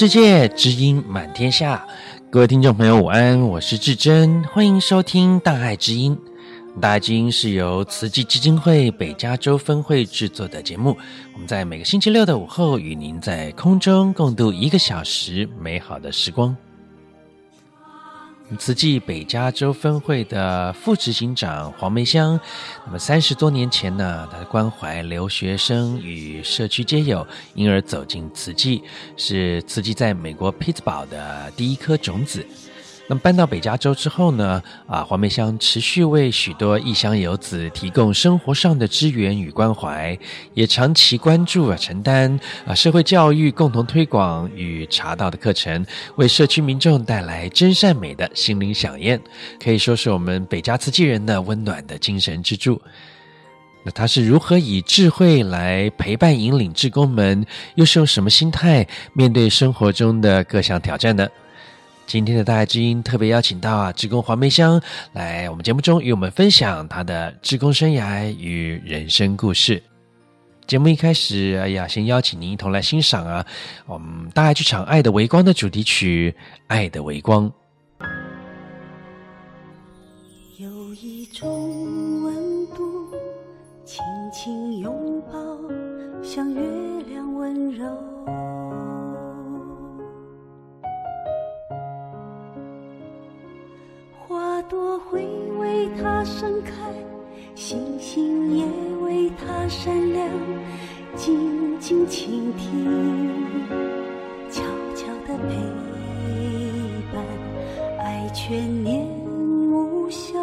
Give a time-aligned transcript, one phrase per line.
[0.00, 1.86] 世界，知音满天下。
[2.30, 6.16] 各位听众朋友，午安，我是至真，欢迎收听大爱之音。
[6.80, 10.96] 大爱之音是由慈济基金会北加州分会制作的节目。
[11.34, 16.56] 我们在每个星期六的午后，与您在空中共度一个小时美好的时光。
[18.58, 22.38] 慈济北加州分会的副执行长黄梅香，
[22.84, 28.82] 那么三十多年前呢，他关怀留学生与社区街友，因而走进慈济，
[29.16, 32.44] 是慈济在美国匹兹堡的第一颗种子。
[33.10, 40.16] 那么搬到北加州之后呢，啊，黄梅香持续为许多异乡游子提供生活上的支援与关怀，
[40.54, 49.20] 也长期关注啊，承担啊社会教育共同推广与茶道的课程，为社区民众带来真善美的心灵饗宴，
[49.60, 52.80] 可以说是我们北加慈济人的温暖的精神支柱。
[53.82, 57.44] 那他是如何以智慧来陪伴引领志工们，
[57.74, 61.26] 又是用什么心态面对生活中的各项挑战呢？
[62.10, 64.82] 今天的大爱之音特别邀请到啊，志工黄梅香
[65.12, 69.80] 来我们节目中与我们分享她的志工生涯与人生故事。
[70.66, 73.46] 节目一开始，哎呀，先邀请您一同来欣赏啊，
[73.86, 76.34] 我们大爱剧场《爱的微光》的主题曲
[76.66, 77.48] 《爱的微光》。
[94.70, 95.26] 朵会
[95.58, 96.70] 为它盛开，
[97.56, 98.64] 星星也
[99.02, 100.28] 为它闪亮。
[101.16, 102.86] 静静倾听，
[104.48, 104.62] 悄
[104.94, 105.56] 悄的陪
[107.12, 107.20] 伴，
[107.98, 110.38] 爱全年无休。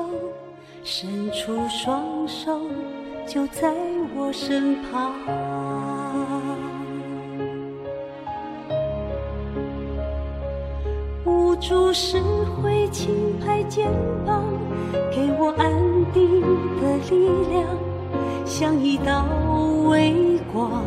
[0.84, 2.60] 伸出双手，
[3.26, 3.74] 就在
[4.14, 5.97] 我身旁。
[11.60, 12.22] 注视
[12.62, 13.10] 会轻
[13.40, 13.88] 拍肩
[14.26, 14.44] 膀，
[15.12, 15.70] 给我安
[16.14, 16.42] 定
[16.80, 17.66] 的力量，
[18.46, 19.26] 像一道
[19.90, 20.84] 微光，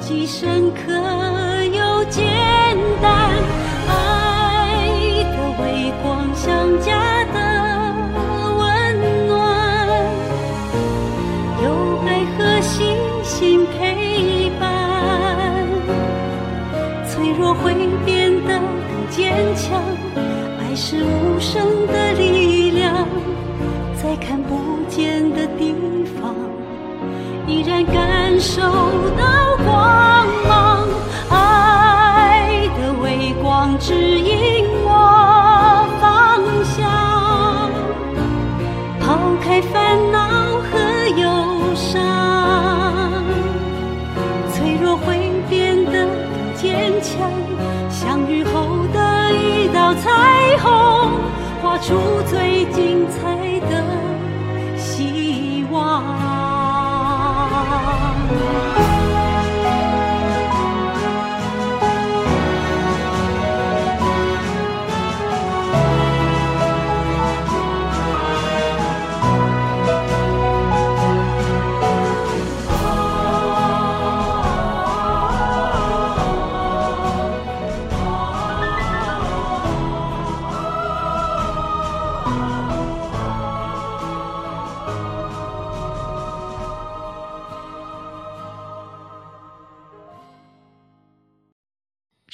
[0.00, 0.92] 既深刻
[1.66, 2.24] 又简
[3.02, 3.30] 单。
[3.86, 4.88] 爱
[5.30, 7.38] 的微光像家的
[8.58, 9.36] 温暖，
[11.62, 15.68] 有爱和星星陪伴，
[17.06, 17.89] 脆弱会。
[19.30, 19.80] 坚强，
[20.58, 23.06] 爱是无声的力量，
[23.94, 25.72] 在看不见的地
[26.20, 26.34] 方，
[27.46, 30.69] 依然感受到光芒。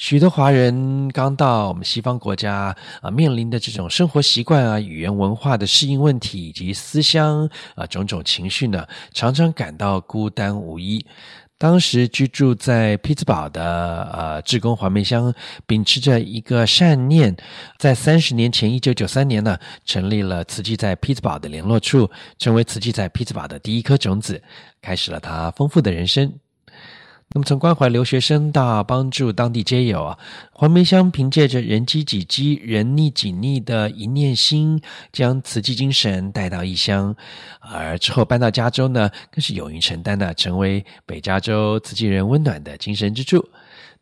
[0.09, 11.05] 许多华人刚到我们西方国家啊，面临的这种生活习惯啊、语言文化的适应问题以及思乡啊种种情绪呢，常常感到孤单无依。
[11.57, 15.33] 当时居住在匹兹堡的呃志工黄梅香，
[15.65, 17.35] 秉持着一个善念，
[17.77, 24.41] 在三十年前，一九九三年呢，成立了慈济在匹兹堡的联络处，成为慈济在匹兹堡的第一颗种子，
[24.81, 26.33] 开始了他丰富的人生。
[27.33, 30.17] 那么，从关怀留学生到帮助当地街友啊，
[30.53, 34.81] 黄梅香凭借着人机己机、人逆己逆的一念心，
[35.11, 37.13] 将慈济精神带到异乡，
[37.59, 43.45] 而之后搬到加州呢，更是勇于承担的，成为北加州慈济人温暖的精神支柱。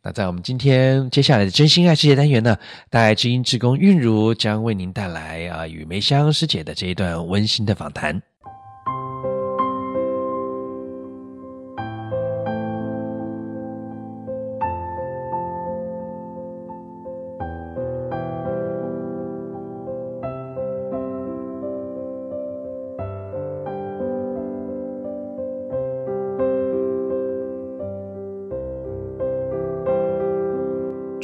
[0.02, 2.56] 那在我们今天接下来的真心爱世界单元呢，
[2.88, 8.22] 大爱知音志工韵如将为您带来啊与梅香师姐的这一段温馨的访谈。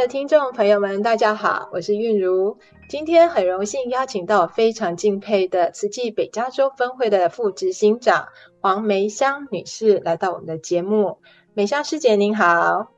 [0.00, 2.56] 的听众朋友们，大家好，我是韵如。
[2.88, 8.28] 今天很荣幸邀请到非常敬佩的慈济北加州分会的副执行长
[8.60, 11.18] 黄梅香女士来到我们的节目。
[11.52, 12.92] 梅香师姐您好，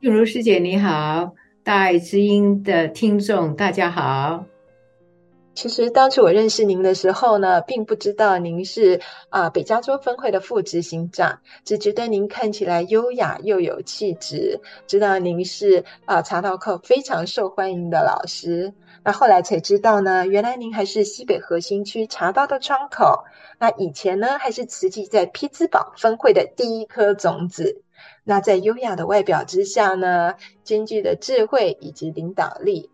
[0.00, 4.44] 韵如师姐你好，大爱之音的听众大家好。
[5.54, 18.74] 其实当初我认识您的时候呢，并不知道您是啊、北加州分会的副执行长，只觉得您看起来优雅又有气质，知道您是啊、茶道课非常受欢迎的老师。
[19.04, 23.24] 那后来才知道呢，原来您还是西北核心区茶道的窗口。
[23.58, 27.82] 那以前呢，还是慈济在匹兹堡分会的第一颗种子。
[28.24, 30.34] 那在优雅的外表之下呢，
[30.64, 32.90] 兼具的智慧以及领导力。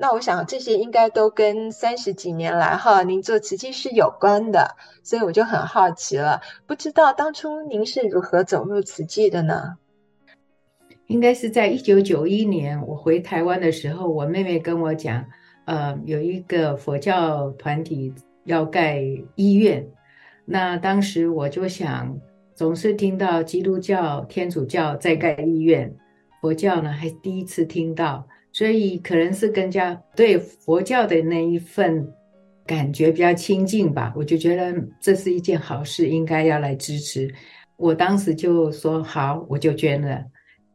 [0.00, 9.76] 那我想这些应该都跟三十几年来哈，您做慈济是有关的，所以我就很好奇了，不知道当初您是如何走入慈济的呢？
[11.08, 15.24] 应该是在一九九一年我回台湾的时候，我妹妹跟我讲，
[15.64, 18.14] 呃，有一个佛教团体
[18.44, 19.02] 要盖
[19.34, 19.84] 医院，
[20.44, 22.16] 那当时我就想，
[22.54, 25.92] 总是听到基督教、天主教在盖医院，
[26.40, 28.24] 佛教呢还第一次听到。
[28.52, 32.06] 所以可能是更加对佛教的那一份
[32.66, 37.32] 感觉比较亲近吧，我就觉得这是一件好事，应该要来支持。
[37.76, 40.24] 我当时就说好，我就捐了。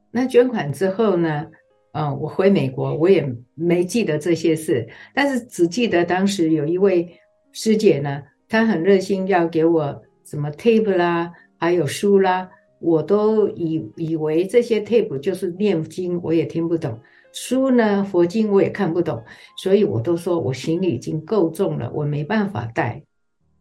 [0.09, 1.47] 那捐款之后呢，
[1.91, 7.09] 嗯，我回美国，我也没记得这些事，但是只记得当时有一位
[7.51, 12.49] 师姐呢，她很热心要给我什么 tape 啦，还有书啦，
[12.79, 16.97] 我都以以为这些 tape 就是念经，我也听不懂。
[17.33, 19.21] 书呢，佛经我也看不懂，
[19.57, 23.02] 所以我都说我行李已经够重了，我没办法带。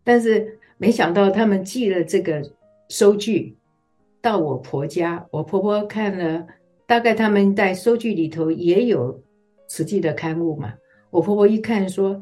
[0.05, 2.43] 但是没想到他们寄了这个
[2.91, 3.57] 收据
[4.21, 6.47] 到我婆家，我婆婆看了，
[6.87, 9.23] 大概他们在收据里头也有
[9.69, 10.75] 实际的刊物嘛。
[11.11, 12.21] 我婆婆一看说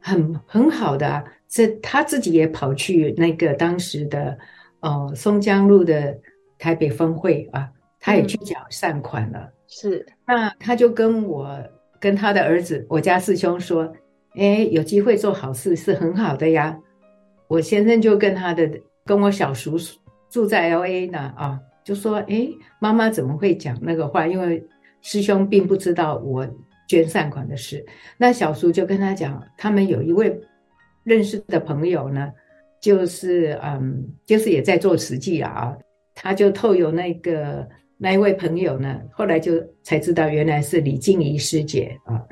[0.00, 4.36] 很很好的啊，这她自己也跑去那个当时的
[4.80, 6.18] 呃松江路的
[6.58, 7.70] 台北分会啊，
[8.00, 9.38] 她也去缴善款了。
[9.38, 11.56] 嗯是，那他就跟我
[12.00, 13.90] 跟他的儿子，我家四兄说，
[14.34, 16.76] 哎，有机会做好事是很好的呀。
[17.46, 18.68] 我先生就跟他的
[19.04, 19.78] 跟我小叔
[20.28, 22.48] 住在 LA 呢啊，就说，哎，
[22.80, 24.26] 妈妈怎么会讲那个话？
[24.26, 24.60] 因为
[25.02, 26.44] 师兄并不知道我
[26.88, 27.86] 捐善款的事。
[28.18, 30.36] 那小叔就跟他讲，他们有一位
[31.04, 32.32] 认识的朋友呢，
[32.80, 35.76] 就是嗯，就是也在做慈济啊，
[36.12, 37.68] 他就透有那个。
[38.02, 42.24] 那一位朋友呢，后来就才知道原来是李静怡师姐啊。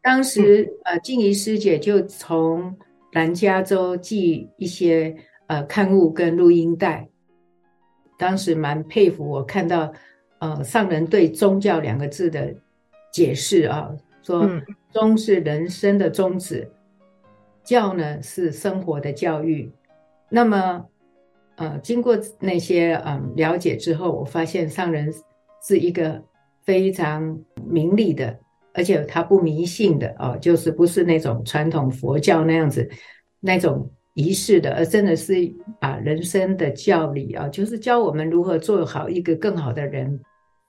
[0.00, 2.72] 当时呃，静怡师姐就从
[3.12, 5.12] 南加州寄一些
[5.48, 7.08] 呃刊物跟录音带。
[8.16, 9.92] 当时蛮佩服，我看到
[10.38, 12.54] 呃上人对宗教两个字的
[13.12, 13.90] 解释啊，
[14.22, 14.48] 说
[14.92, 16.70] 宗是人生的宗旨，
[17.64, 19.68] 教呢是生活的教育。
[20.28, 20.86] 那么。
[21.58, 25.12] 呃，经过那些嗯了解之后，我发现上人
[25.60, 26.22] 是一个
[26.62, 27.36] 非常
[27.68, 28.38] 明理的，
[28.72, 32.88] 而且他不迷信的哦，就是不是那种传统佛教那样子
[33.40, 35.34] 那种仪式的，而真的是
[35.80, 40.20] 把人生的教理啊，就是教我们如何做好一个更好的人。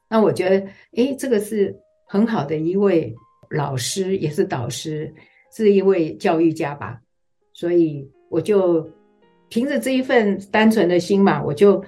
[0.10, 1.78] 那我觉得，诶，这个是
[2.08, 3.16] 很好的一位
[3.52, 5.14] 老师，也是导师，
[5.56, 7.00] 是一位教育家吧。
[7.54, 8.90] 所以我就。
[9.50, 11.84] 凭着这一份单纯的心嘛，我就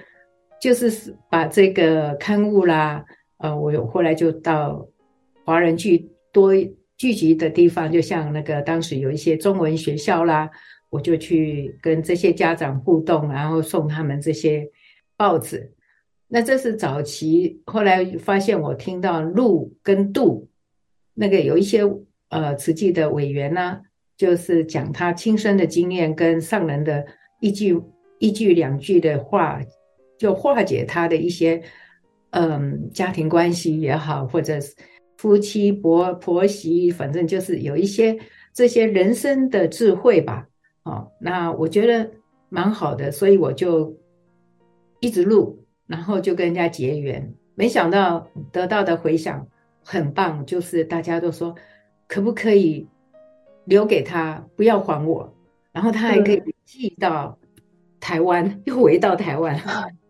[0.60, 3.04] 就是把这个刊物啦，
[3.38, 4.84] 呃，我后来就到
[5.44, 6.52] 华人聚多
[6.96, 10.50] 聚集的地方，就像那个当时有一些中文学校啦，
[10.90, 14.68] 我就去跟这些家长互动，然后送他们这些
[15.16, 15.72] 报纸。
[16.26, 20.48] 那这是早期，后来发现我听到路跟度，
[21.14, 21.82] 那个有一些
[22.28, 23.80] 呃慈济的委员呢，
[24.16, 27.04] 就是讲他亲身的经验跟上人的。
[27.42, 27.78] 一句
[28.20, 29.60] 一句两句的话，
[30.16, 31.60] 就化解他的一些
[32.30, 34.74] 嗯家庭关系也好，或者是
[35.18, 38.16] 夫妻婆婆媳，反正就是有一些
[38.54, 40.46] 这些人生的智慧吧。
[40.84, 42.10] 哦，那我觉得
[42.48, 43.96] 蛮好的，所以我就
[45.00, 49.46] 一直录，然后就跟人家结缘，没想到得到的回响
[49.84, 51.54] 很棒，就是大家都说
[52.06, 52.86] 可不可以
[53.64, 55.32] 留给他，不要还我，
[55.72, 57.38] 然后他还可以寄到
[57.98, 59.58] 台湾，嗯、又回到台湾，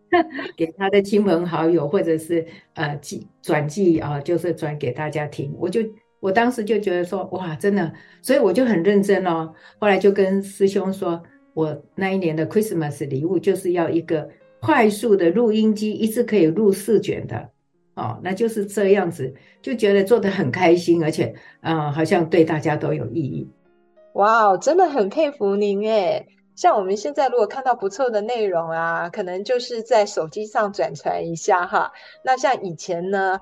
[0.57, 5.53] 给他的亲朋好友，或者是呃寄转寄啊，就是转给大家听。
[5.57, 5.81] 我就
[6.19, 9.53] 我当时就觉得说，哇，真的，所以我就很认真哦。
[9.79, 11.21] 后来就跟师兄说，
[11.53, 14.29] 我那一年的 Christmas 礼物就是要一个
[14.59, 17.49] 快速的录音机，一次可以录四卷的。
[17.95, 23.47] 哦，那就是这样子，就觉得做得很开心，而且，嗯、呃，好像对大家都有意义。
[24.13, 26.27] 哇哦，真的很佩服您诶。
[26.55, 31.91] 像我们现在如果看到不错的内容啊，可能就是在手机上转传一下哈。
[32.23, 33.39] 那像以前呢，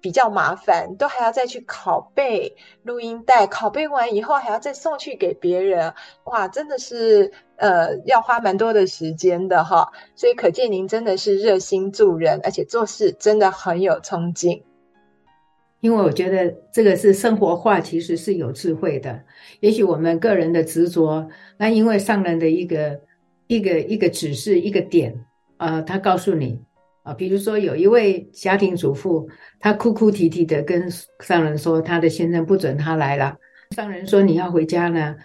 [0.00, 5.94] 比较麻烦，都还要再去拷贝录音带，拷贝完以后还要再送去给别人，
[6.24, 9.92] 哇，真的是呃要花蛮多的时间的哈。
[10.16, 14.64] 所以可见您真的是热心助人，而且做事真的很有冲劲。
[15.80, 19.22] 因为我觉得这个是生活化，其实是有智慧的。
[19.60, 23.00] 也许我们个人的执着，那因为上人的一个
[23.46, 25.14] 一个一个指示一个点，
[25.58, 26.60] 呃，他告诉你。
[27.04, 29.26] 啊，比如说有一位家庭主妇，
[29.58, 30.86] 她哭哭啼啼的跟
[31.20, 33.34] 上人说，她的先生不准她来了。
[33.74, 35.16] 上人说，你要回家呢，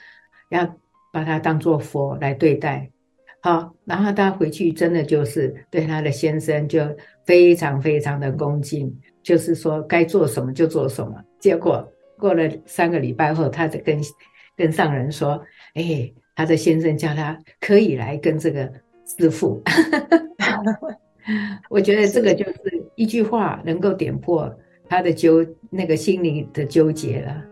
[0.49, 0.77] 要
[1.11, 2.89] 把她当做佛来对待。
[3.41, 6.87] 好，然后她回去真的就是对她的先生就
[7.25, 11.15] 非常非常的恭敬，就是说该做什么就做什么。
[11.39, 11.87] 结果
[12.19, 13.99] 过了三个礼拜后，他就跟
[14.55, 15.41] 跟上人说，
[15.73, 18.71] 哎，他的先生叫他可以来跟这个
[19.05, 19.61] 师父。
[21.69, 24.53] 我觉得这个就是一句话能够点破
[24.89, 27.43] 他的纠那个心灵的纠结了。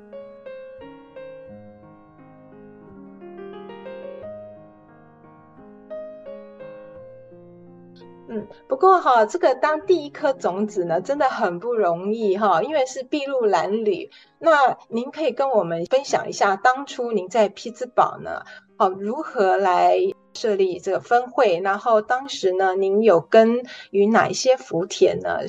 [8.68, 14.10] 不过哈，这个当第一颗种子呢，真的很不容易哈，因为是筚路蓝缕。
[14.40, 18.44] 那您可以跟我们分享一下，当初您在匹兹堡呢，
[18.78, 19.98] 好如何来？
[20.34, 25.40] 设立这个分会，然后当时呢，您有跟与哪一些福田呢？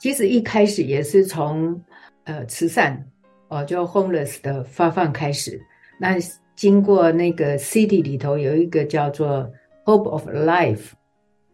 [0.00, 1.78] 其实一开始也是从
[2.24, 2.98] 呃慈善
[3.48, 5.60] 哦，就 homeless 的发放开始。
[6.00, 6.16] 那
[6.54, 9.46] 经过那个 city 里头有一个叫做
[9.84, 10.92] Hope of Life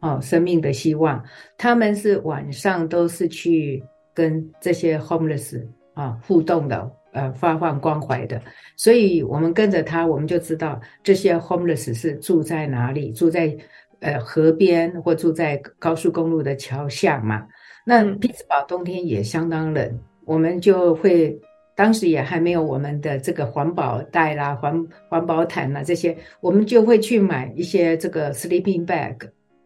[0.03, 1.25] 哦，生命的希望，
[1.57, 3.83] 他们是晚上都是去
[4.13, 6.93] 跟这些 homeless 啊互动的。
[7.15, 8.41] 呃，发放关怀的，
[8.75, 13.55] 所以我们跟着他，我们就知道这些 homeless 是住在哪里，住在
[14.01, 17.47] 呃河边或住在高速公路的桥下嘛。
[17.85, 21.39] 那匹兹堡冬天也相当冷，我们就会
[21.75, 29.19] 当时也还没有我们的这个环保袋啦、环环保毯啦这些，我们就会去买一些这个 sleeping bag，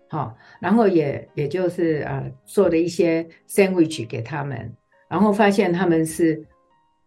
[0.08, 4.72] 好，然后也也就是呃做了一些 sandwich 给他们，
[5.08, 6.44] 然后发现他们是。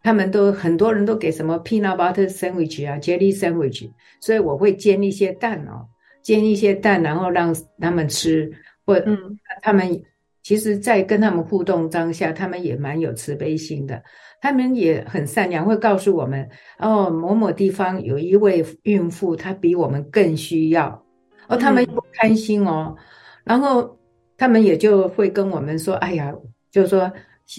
[0.01, 3.91] 他们都很多人都给什么 peanut butter sandwich 啊，jelly sandwich，
[4.21, 5.85] 所以我会煎一些蛋哦，
[6.23, 8.49] 煎一些蛋，然后让他们吃。
[8.85, 10.01] 或嗯，他们
[10.41, 14.01] 其实，在跟他们互动当下，他们也蛮有慈悲心的，
[14.41, 21.03] 他们也很善良，会告诉我们哦，某某地方有一位孕妇，她比我们更需要，
[21.49, 22.95] 哦，他们不开心哦，
[23.43, 23.97] 然后
[24.37, 26.33] 他们也就会跟我们说，哎呀，
[26.71, 27.11] 就是说。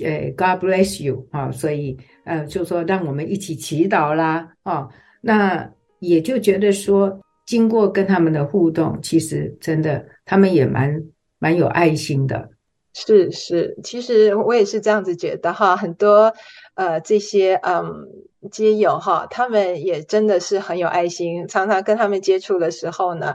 [0.05, 4.89] 呃，God bless you 啊，所以呃，就说让我们一起祈祷啦啊，
[5.21, 5.69] 那
[5.99, 11.03] 也就觉得说，经过跟他们的互动，其实真的他们也蛮
[11.41, 12.51] 蛮有爱心的。
[12.95, 16.33] 是是，其实我也是这样子觉得哈，很多
[16.75, 18.07] 呃这些嗯
[18.53, 23.35] 街友哈，他们也真的是很有爱心，常常跟他们接触的时候呢。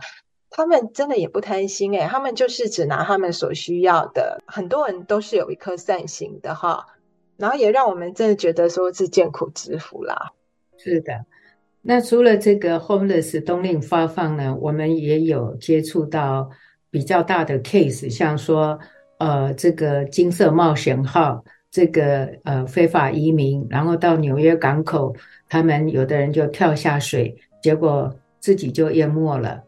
[0.57, 4.41] 他们真的也不贪心诶，他们就是只拿他们所需要的。
[4.47, 6.85] 很多人都是有一颗善心的哈，
[7.35, 10.31] 然后也让我们真的觉得说是见苦知福啦。
[10.77, 11.25] 是的，
[11.81, 16.49] 那除了这个 homeless 冬令发放呢，我们也有接触到
[16.89, 18.79] 比较大的 case，像说
[19.17, 25.13] 呃这个金色冒险号这个呃非法移民，然后到纽约港口，
[25.49, 29.61] 他们有的人就跳下水，结果自己就淹没了。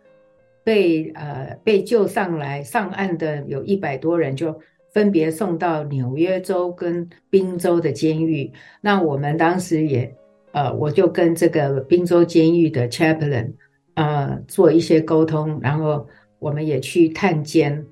[0.68, 4.60] 被呃被救上来上岸的有一百多人，就
[4.92, 8.52] 分别送到纽约州跟宾州的监狱。
[8.82, 10.14] 那我们当时也
[10.52, 13.54] 呃，我就跟这个宾州监狱的 chaplain
[13.94, 16.06] 呃做一些沟通，然后
[16.38, 17.86] 我们也去探监。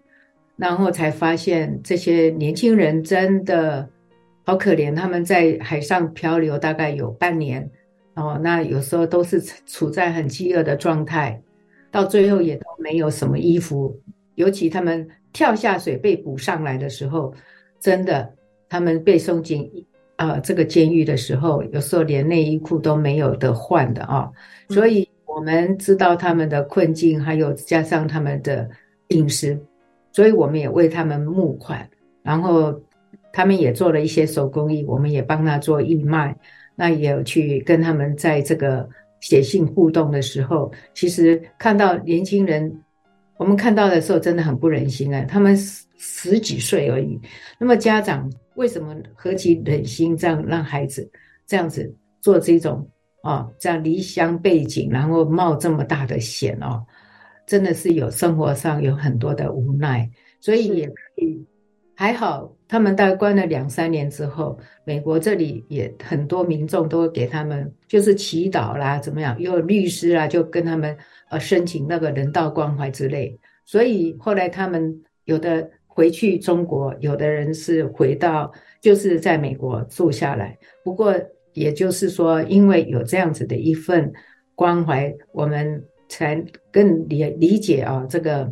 [0.57, 3.89] 然后才发现这些年轻人真的
[4.45, 7.69] 好可怜，他们在海上漂流大概有半年，
[8.15, 11.41] 哦，那有时候都是处在很饥饿的状态，
[11.95, 13.97] 到最后也都没有什么衣服，
[14.35, 17.33] 尤其他们跳下水被捕上来的时候，
[17.79, 18.33] 真的
[18.67, 19.71] 他们被送进。
[20.17, 24.31] 啊、呃，这个监狱的时候，有时候连内衣裤都没有得换的啊、哦，
[24.73, 28.69] 所以我们知道他们的困境，还有加上他们的
[29.09, 29.59] 饮食，
[30.13, 31.89] 所以我们也为他们募款，
[32.23, 32.73] 然后
[33.33, 36.33] 他们也做了一些手工艺，我们也帮他做义卖，
[36.77, 38.87] 那也有去跟他们在这个
[39.25, 42.71] 写信互动的时候，其实看到年轻人，
[43.37, 47.19] 我们看到的时候真的很不忍心啊，他们十十几岁而已，
[47.59, 48.31] 那么家长。
[48.53, 51.09] 为什么何其忍心这样让孩子
[51.45, 52.87] 这样子做这种
[53.23, 56.85] 啊，这样离乡背井，然后冒这么大的险哦，
[57.47, 60.07] 真的是有生活上有很多的无奈，
[60.39, 61.43] 所以也可以
[61.95, 70.95] 还好，他们大概关了两三年之后，美国这里也很多民众都给他们就是祈祷啦，怎么样，有律师啊，就跟他们
[71.29, 75.69] 呃申请那个人道关怀之类，所以后来他们有的。
[75.95, 80.57] 回去中国，有的人是回到，就是在美国住下来。
[80.83, 81.15] 不过，
[81.53, 84.11] 也就是说，因为有这样子的一份
[84.55, 88.51] 关怀，我们才更理理解啊、这个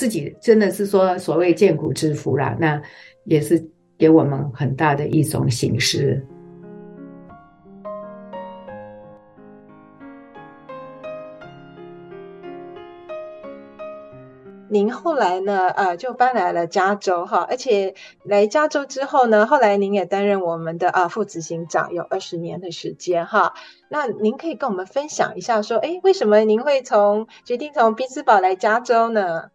[0.00, 2.80] 自己真的是说所谓见苦知福啦，那
[3.24, 3.62] 也是
[3.98, 6.26] 给我们很大的一种形式。
[14.70, 15.68] 您后来呢？
[15.68, 23.52] 呃，就搬来了加州哈，而且来加州之后呢，后来您也担任我们的啊副执行长，有二十年的时间哈。
[23.90, 29.50] 那您可以跟我们分享一下，说，哎，为什么您会从决定从匹兹堡来加州呢？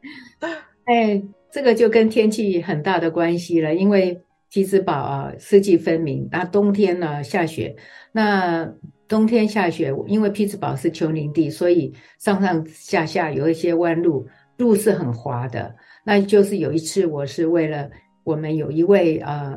[0.84, 7.74] 哎，这个就跟天气很大的关系了，因为匹兹堡啊四季分明，那冬天呢下雪，
[8.12, 8.68] 那
[9.06, 14.26] 冬天下雪，因为匹兹堡是丘陵地，所以上上下下有一些弯路。
[14.58, 15.72] 路是很滑的，
[16.04, 17.88] 那就是有一次，我是为了
[18.24, 19.56] 我们有一位呃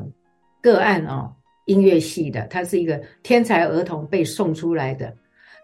[0.61, 1.33] 个案哦，
[1.65, 5.11] 音乐系的，他是一个天才儿童被送出来的，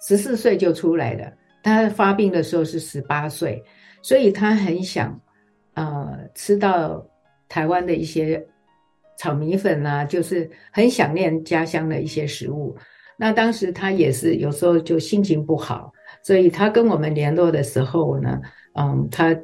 [0.01, 3.63] 十四岁就出来的，他发病的时候是十八岁，
[4.07, 5.19] 所以他很想
[5.73, 7.05] 呃吃到
[7.49, 8.41] 台湾的一些
[9.19, 12.73] 炒米粉啊，就是很想念家乡的一些食物。
[13.17, 15.91] 那当时他也是有时候就心情不好，
[16.23, 18.39] 所以他跟我们联络的时候呢。
[18.75, 19.35] 嗯，他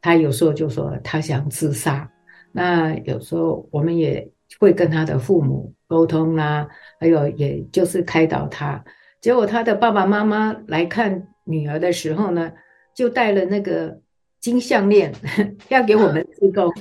[0.00, 2.08] 他有时候就说他想自杀，
[2.52, 6.68] 那有时候我们也会跟他的父母沟通啦、啊，
[7.00, 8.84] 还有也就是开导他。
[9.20, 12.52] 结果他的爸爸妈妈来看女儿的时候呢，
[12.96, 14.00] 就带了那个
[14.40, 15.14] 金项链
[15.70, 16.72] 要给我们自购。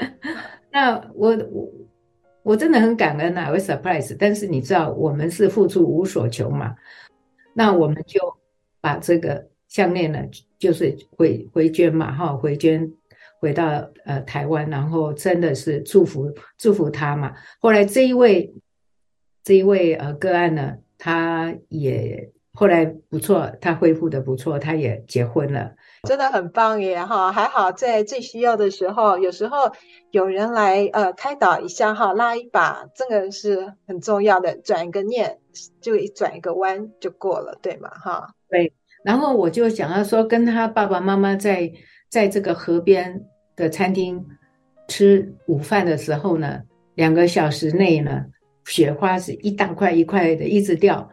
[0.70, 1.72] 那我我
[2.42, 4.14] 我真的很感恩啊，我 surprise。
[4.18, 6.74] 但是你知道，我们是付出无所求嘛，
[7.54, 8.20] 那我们就
[8.82, 9.48] 把这个。
[9.66, 10.20] 项链呢，
[10.56, 12.88] 就是回回捐嘛，哈，回捐
[13.40, 17.34] 回到呃台湾，然后真的是祝福祝福他嘛。
[17.58, 18.54] 后来这一位
[19.42, 25.72] 这一位呃个案呢，他也后来不错，他恢复的不错，他也结婚了，
[26.04, 27.32] 真的很棒耶哈！
[27.32, 29.72] 还好在最需要的时候，有时候
[30.12, 35.38] 有人来呃开导一下哈，拉一把，这个是很重要的，转一个念
[35.80, 37.90] 就转一个弯就过了，对吗？
[37.90, 38.72] 哈，对。
[39.02, 41.72] 然后我就想要说，跟他爸爸妈妈在
[42.08, 43.20] 在这个河边
[43.56, 44.24] 的餐厅
[44.86, 46.62] 吃午饭的时候呢，
[46.94, 48.24] 两个小时内呢，
[48.64, 51.10] 雪花是一大块一块的一直掉。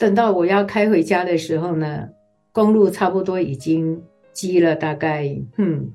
[0.00, 2.08] 等到我要开回家的时候呢，
[2.50, 5.92] 公路差不多已经积了大概嗯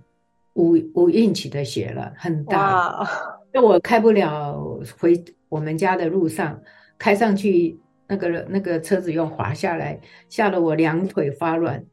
[0.54, 3.06] 五五英尺的雪了，很大。
[3.52, 6.62] 就我开不了回我们家的路上，
[6.98, 7.78] 开上去。
[8.08, 11.84] 那个那个车子又滑下来，吓得我两腿发软。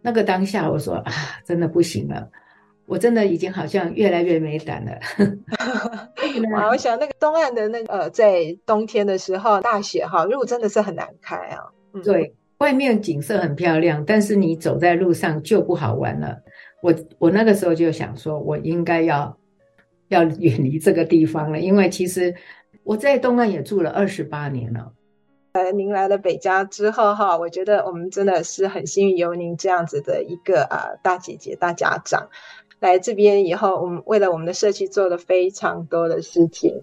[0.00, 1.12] 那个当下我说啊，
[1.44, 2.28] 真的不行了，
[2.92, 4.92] 我真的已经好像越来越没胆了。
[6.52, 11.72] 哇，我想那个东岸的那个呃，在冬天的时候大雪哈，路真的是很难开啊。
[11.94, 16.36] 嗯、对，外面景色很漂亮，但是你走在路上就不好玩了。
[16.82, 19.38] 我我那个时候就想说，我应该要
[20.08, 22.34] 要远离这个地方了，因为其实
[22.84, 24.92] 我在东岸也住了二十八年了。
[25.52, 32.30] 呃，您来了北加之后哈，我觉得我们真的是很幸运有您这样子的一个啊大姐姐、大家长
[32.88, 36.82] 来这边以后，我们为了我们的社区做了非常多的事情。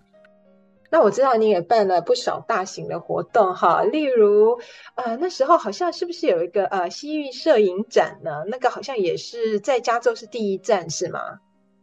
[0.91, 4.57] 那我知道你也办了不少大型的活动哈，例如
[4.95, 8.43] 呃那时候好像是不是有一个呃西域摄影展呢？
[8.47, 11.19] 那个好像也是在加州是第一站是吗？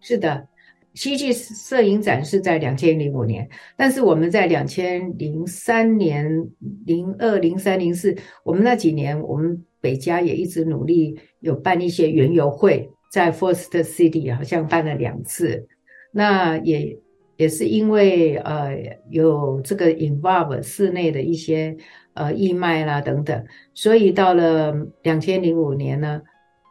[0.01, 0.49] 是的，
[0.95, 6.49] 西域摄影展是在两千零五年，但是我们在两千零三年、
[6.85, 15.66] 零二、零三、零四，我们那几年，我们北家也一直努力有办一些园游会，在 First City 好像办了两次，
[16.12, 16.99] 那也
[17.37, 21.77] 也是因为呃有这个 involve 室内的一些
[22.14, 26.23] 呃义卖啦等等，所以到了两千零五年呢，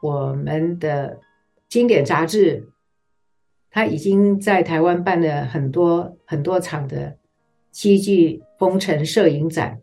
[0.02, 1.20] 我们的
[1.70, 2.70] 经典杂志。
[3.78, 7.18] 它已经在台湾办了很多很多场的
[7.74, 9.78] 戏剧风尘摄影展，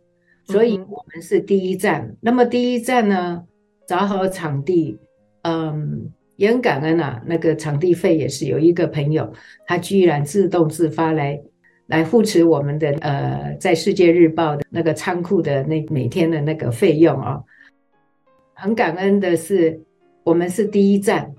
[0.45, 2.01] 所以我们是第一站。
[2.01, 3.45] 嗯、那么第一站呢，
[3.87, 4.99] 找好场地，
[5.43, 6.11] 嗯，
[6.43, 7.23] 也很感恩啊。
[7.25, 9.33] 那个场地费也是有一个朋友，
[9.65, 11.41] 他居然自动自发来
[11.87, 17.45] 来扶持我们的呃，在世界日报的那个仓库的那每天的那个费用啊、哦。
[18.55, 19.81] 很感恩的是，
[20.25, 21.33] 我们是第一站。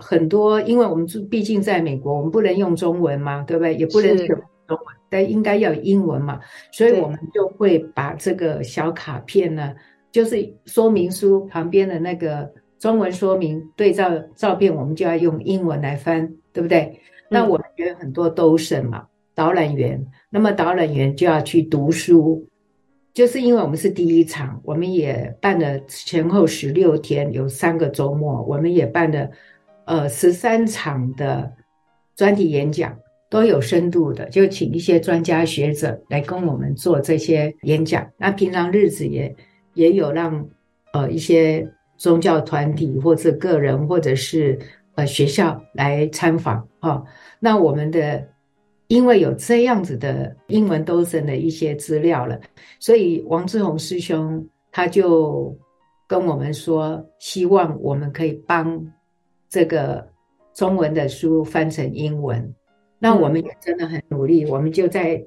[0.00, 3.74] 很多，因为我们毕竟在美国，我们不能用中文嘛，对不对？
[3.74, 6.38] 也不能用中文，但应该要英文嘛，
[6.70, 9.74] 所以我们就会把这个小卡片呢，
[10.12, 17.00] 就是说明书旁边的那个中文说明对照照片，我们就要用英文来翻，对不对？
[17.30, 22.48] 那我们有很多都是嘛，导览员，那么导览员就要去读书，
[23.12, 29.28] 就是因为我们是第一场，我们也办了前后十六天，有三个周末，我们也办了。
[29.84, 31.50] 呃，十三场的
[32.14, 32.94] 专题演讲
[33.30, 38.06] 都有深度的，就请一些专家学者来跟我们做这些演讲。
[38.18, 39.34] 那平常日子也
[39.72, 40.46] 也有让
[40.92, 41.66] 呃一些
[41.98, 44.58] 宗教团体或者个人或者是
[44.94, 47.04] 呃学校来参访哈、哦。
[47.38, 48.26] 那我们的
[48.86, 52.40] 因为有这样子的英文都省的一些资料了，
[52.80, 55.54] 所以王志宏师兄他就
[56.06, 58.82] 跟我们说，希望我们可以帮。
[59.50, 60.06] 这个
[60.52, 62.54] 中文的书翻成英文，
[62.98, 65.24] 那我们也真的很努力，我们就在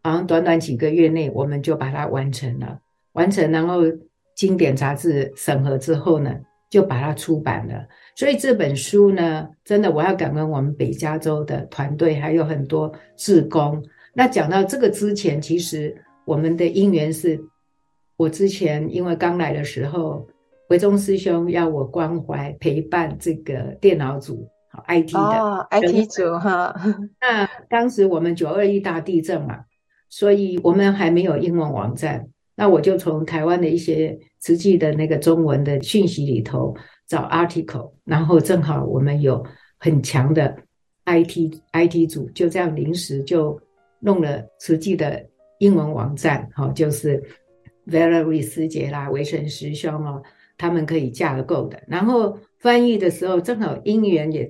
[0.00, 2.78] 好像短短几个月内，我们就把它完成了，
[3.14, 3.80] 完成，然后
[4.34, 6.34] 经典杂志审核之后呢，
[6.70, 7.86] 就把它出版了。
[8.16, 13.82] 所以这本书呢，真的我要感恩我们北加州的团队，还有很多志工。
[14.12, 15.94] 那讲到这个之前，其实
[16.24, 17.40] 我们的因缘是，
[18.16, 20.26] 我之前因为刚来的时候。
[20.70, 26.74] 维中师兄要我关怀陪伴这个电脑组，好 IT 的哦，IT 组哈。
[27.20, 29.66] 那当时我们九二一大地震嘛，
[30.08, 32.28] 所以我们还没有英文网站。
[32.54, 36.74] 那我就从台湾的一些实际的那个中文的讯息里头
[37.06, 39.44] 找 article，然后正好我们有
[39.78, 40.56] 很强的
[41.06, 43.60] IT IT 组，就这样临时就
[44.00, 45.24] 弄了实际的
[45.58, 47.22] 英文网站，好，就是
[47.86, 50.22] Valerie 师姐啦，维神师兄哦。
[50.56, 54.48] 他们可以架构的，然后翻译的时候正好英缘也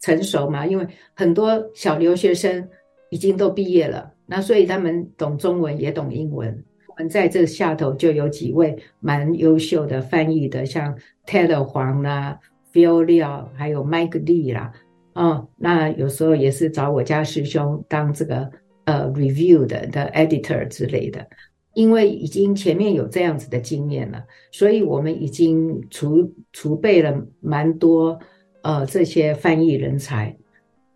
[0.00, 2.68] 成熟嘛，因为很多小留学生
[3.10, 6.64] 已经都毕业了，那所以他们懂中文也懂英文。
[6.96, 12.40] 我们在这下头就有几位蛮优秀的翻译的，像 Ted 黄啦、
[12.72, 14.72] Phil Liao，还有 Mike Lee 啦，
[15.12, 18.50] 哦，那有时候也是找我家师兄当这个
[18.86, 21.26] 呃 review 的的 editor 之类的。
[21.74, 28.18] 因为已经前面有这样子的经验了，所以我们已经储储备了蛮多
[28.62, 30.34] 呃这些翻译人才。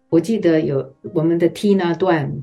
[0.09, 2.43] 我记得有我们的 Tina 段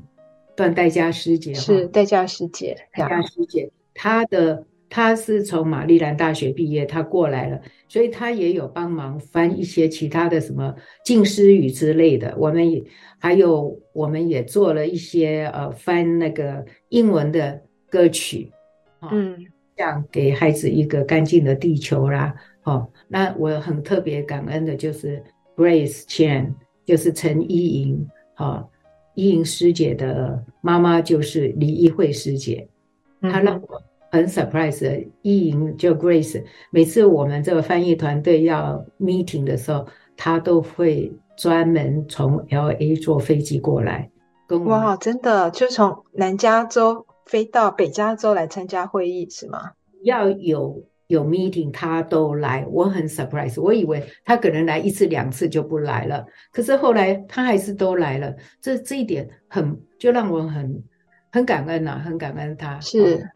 [0.58, 12.34] 段代佳师姐，是代佳师姐，代佳师姐，她的她是从玛丽兰大学毕业，她过来了，所以她也有帮忙翻一些其他的什么近思语之类的。
[12.36, 12.82] 我们也
[13.18, 17.62] 还有我们也做了一些呃翻那个英文的。
[17.90, 18.52] 歌曲，
[19.00, 19.34] 嗯，
[19.74, 25.24] 这样给孩子一个干净的地球啦，哦，那我很特别感恩的就是
[25.56, 26.52] Grace Chan，
[26.84, 28.68] 就是陈依莹，哦，
[29.18, 32.68] 依莹师姐的妈妈就是李一慧师姐，
[33.20, 35.04] 她让我很 surprise 的。
[35.22, 39.84] 依莹就 Grace，每次我们这个翻译团队要 meeting 的时候，
[40.16, 44.08] 她都会专门从 LA 坐飞机过来
[44.46, 44.70] 跟我。
[44.70, 47.04] 哇，真的就从南加州。
[47.26, 49.72] 飞到北加州来参加会议是吗？
[50.04, 60.84] 要有有 meeting，他都来，我很 surprise，我以为他可能来一次两次就不来了，可是后来他还是都来了，这这一点很就让我很
[61.32, 62.78] 很感恩呐、啊，很感恩他。
[62.80, 63.30] 是、嗯、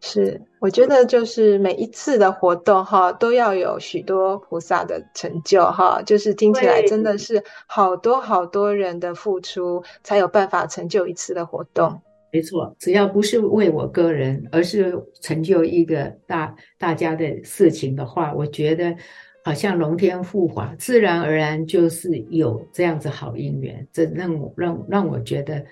[0.00, 12.00] 是，我觉得就是每一次的活动哈，都要有许多菩萨的成就哈，就是听起来真的是好多好多人的付出，才有办法成就一次的活动。
[12.36, 18.94] 没错，只要不是为我个人，而是成就一个大大家的事情的话，我觉得
[19.42, 23.88] 好像龙天护法，自然而然就是有这样子好姻缘。
[23.90, 25.64] 这让我让让我觉得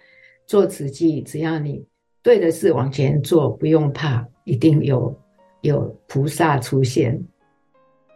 [0.47, 1.85] 做慈济，只要你
[2.23, 5.15] 对的事往前做，不用怕，一定有
[5.61, 7.23] 有菩萨出现。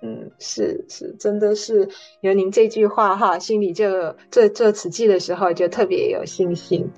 [0.00, 1.86] 嗯，是是，真的是
[2.22, 6.90] 有您这句话哈，心里就做做慈济的时候就特别有信心。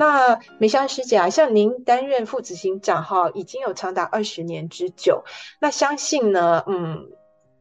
[0.00, 5.24] 那梅香师姐啊，像您担任副执行长哈，已经有长达二十年之久，
[5.60, 7.10] 那相信呢，嗯，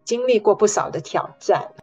[0.06, 1.74] 经历过不少的挑战，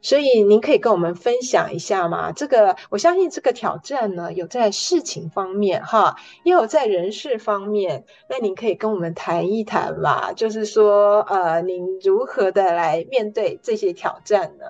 [0.00, 2.30] 所以您可以跟我们分享一下吗？
[2.30, 14.66] 这个我相信这个挑战呢，有在事情方面哈，也有在人事方面，那您可以跟我们谈一谈嘛，就是说，呃，您如何的来面对这些挑战呢？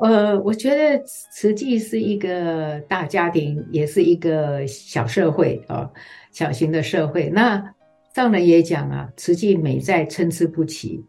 [0.00, 5.92] 呃，我觉得慈济是一个大家庭，也是一个小社会啊、哦，
[6.32, 7.28] 小型的社会。
[7.28, 7.74] 那
[8.14, 11.04] 上人也讲啊，慈济美在参差不齐。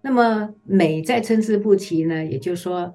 [0.00, 2.94] 那么美在参差不齐呢，也就是说，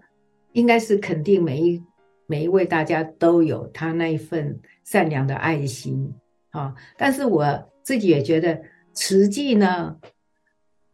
[0.53, 1.79] 应该是肯定每一
[2.25, 6.12] 每一位大家都有他那一份善良的爱心
[6.49, 8.60] 啊、但是我自己也觉得，
[8.93, 9.95] 慈济呢，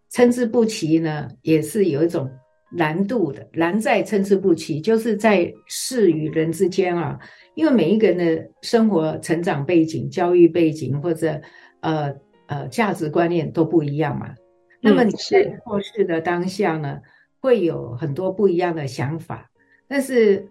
[0.09, 2.29] 参差不齐呢，也是有一种。
[2.73, 7.19] 难度的难在参差不齐，就是在事与人之间啊。
[7.53, 11.41] 因为每一个人的生活成长背景、教育背景或者
[11.81, 12.13] 呃
[12.47, 14.33] 呃价值观念都不一样嘛。
[14.81, 17.01] 那么你在做事的当下呢，
[17.41, 19.51] 会有很多不一样的想法，
[19.87, 20.47] 但是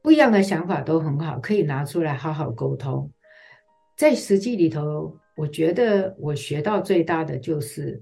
[0.00, 3.10] 不一样的想法都很好，可以拿出来好好沟通。
[3.96, 8.00] 在实际里头，我觉得我学到最大的就是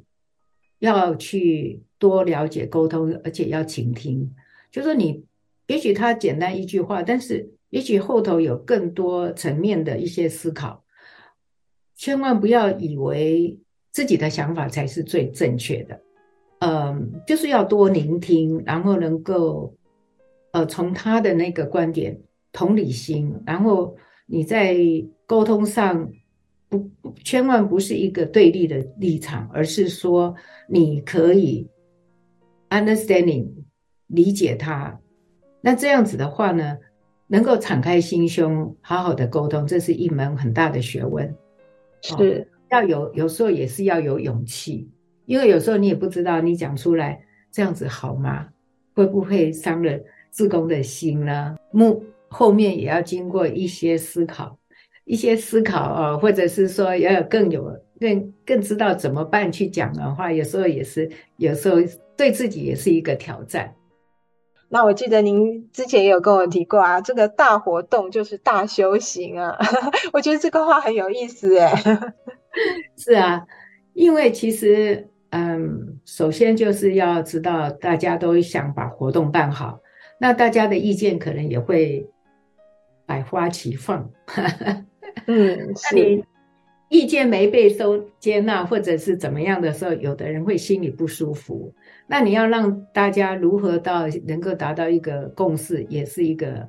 [0.78, 1.82] 要去。
[2.00, 4.34] 多了解沟通，而且要倾听。
[4.72, 5.22] 就说你，
[5.66, 10.82] 也许他简单一句话，但是也许后头有更多层面的一些思考。
[11.94, 13.58] 千万不要以为
[13.92, 16.00] 自己的想法才是最正确的。
[16.60, 19.74] 嗯，就是要多聆听，然后能够，
[20.52, 22.18] 呃，从他的那个观点、
[22.52, 24.78] 同理心，然后你在
[25.26, 26.10] 沟通上
[26.70, 26.88] 不，
[27.24, 30.34] 千万不是一个对立的立场，而是说
[30.66, 31.68] 你可以。
[32.70, 33.48] Understanding，
[34.06, 35.00] 理解他，
[35.60, 36.78] 那这样子的话呢，
[37.26, 41.34] 能够敞开心胸，好好的沟通，这是一门很大的学问。
[42.00, 44.88] 是、哦、要有，有时候也是要有勇气，
[45.26, 48.48] 因为有时候你也不知道你讲出来这样子好吗？
[48.94, 49.98] 会不会伤了
[50.30, 51.56] 志工的心呢？
[51.72, 54.56] 目后面也要经过一些思考，
[55.04, 61.76] 一些思考啊、哦，或者是说要有更有更更知道怎么办去讲的话，有时候也是有时候。
[62.16, 63.74] 对自己也是一个挑战。
[64.68, 69.56] 那我记得您之前也有跟我提过啊，这个大活动就是大修行啊。
[70.12, 71.72] 我觉得这个话很有意思哎。
[72.94, 73.46] 是啊，
[73.94, 79.80] 因为其实嗯，首先就是要知道大家都想把活动办好，
[80.18, 82.06] 那大家的意见可能也会
[83.06, 84.10] 百花齐放。
[85.24, 86.22] 嗯， 是。
[86.90, 91.72] 意见没被收接纳，或者是怎么样的时候，有的人会心里不舒服。
[92.08, 96.68] 那你要让大家如何到能够达到一个共识，也是一个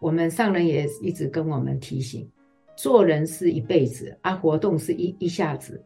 [0.00, 2.28] 我们上人也一直跟我们提醒：
[2.74, 5.80] 做人是一辈子啊，活动是一一下子，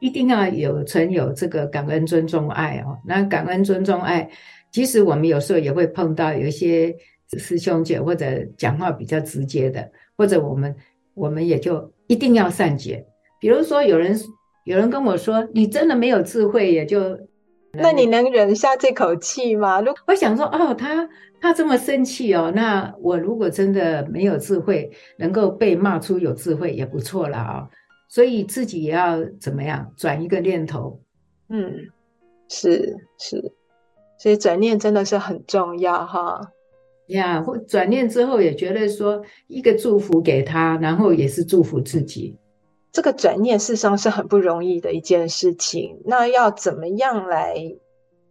[0.00, 2.98] 一定要有存有这个感恩、尊重、爱哦。
[3.06, 4.28] 那感恩、尊重、爱，
[4.70, 6.94] 其实我们有时候也会碰到有一些
[7.38, 8.26] 师兄姐或者
[8.58, 10.76] 讲话比较直接的，或者我们
[11.14, 11.90] 我们也就。
[12.08, 13.06] 一定要善解，
[13.40, 14.18] 比如说有人
[14.64, 17.16] 有人跟我说，你真的没有智慧，也就，
[17.72, 19.80] 那你能忍下这口气吗？
[19.80, 21.08] 如我想说，哦，他
[21.40, 27.68] 他这么生气哦，那我如果真的没有智慧，能够被骂出有智慧也不错了啊、哦。
[28.08, 30.98] 所以自己也要怎么样转一个念头，
[31.50, 31.74] 嗯，
[32.48, 33.52] 是是，
[34.18, 36.40] 所以转念真的是很重要哈。
[37.08, 42.36] 呀，或转念之后也觉得说一个祝福给他，然后也是祝福自己。
[42.90, 46.00] 这个转念事实上是很不容易的一件事情。
[46.04, 47.54] 那要怎么样来？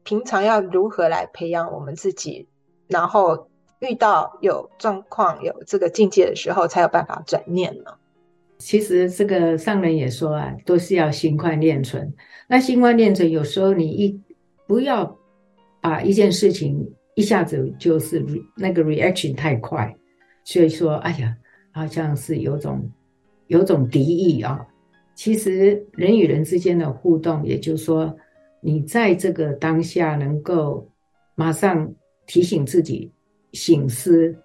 [0.04, 2.48] 平常要如何来培养我们自己？
[2.88, 7.92] 然后遇到有状况、有这个境界的时候，才有办法转念呢？
[8.58, 12.14] 其实这个上人也说啊，都是要心宽念存。
[12.48, 14.22] 那心宽念存，有时候你一
[14.66, 15.18] 不要
[15.82, 16.94] 把一件事情。
[17.18, 18.24] 一下子就是
[18.56, 19.92] 那个 reaction 太快，
[20.44, 21.36] 所以说，哎呀，
[21.72, 22.88] 好像是有种
[23.48, 24.64] 有种敌意啊。
[25.16, 28.16] 其实人与人之间的互动，也就是说，
[28.62, 30.88] 你在这个当下能够
[31.34, 31.92] 马上
[32.28, 33.12] 提醒自己、
[33.52, 34.36] 醒思，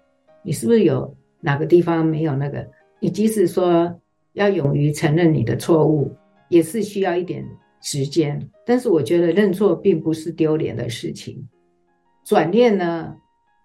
[0.41, 2.67] 你是不是有哪个地方没有那个？
[2.99, 3.95] 你即使说
[4.31, 6.11] 要勇于承认你的错误，
[6.49, 7.45] 也是需要一点
[7.83, 8.41] 时间。
[8.65, 11.47] 但是我觉得认错并不是丢脸的事情，
[12.23, 13.15] 转念呢，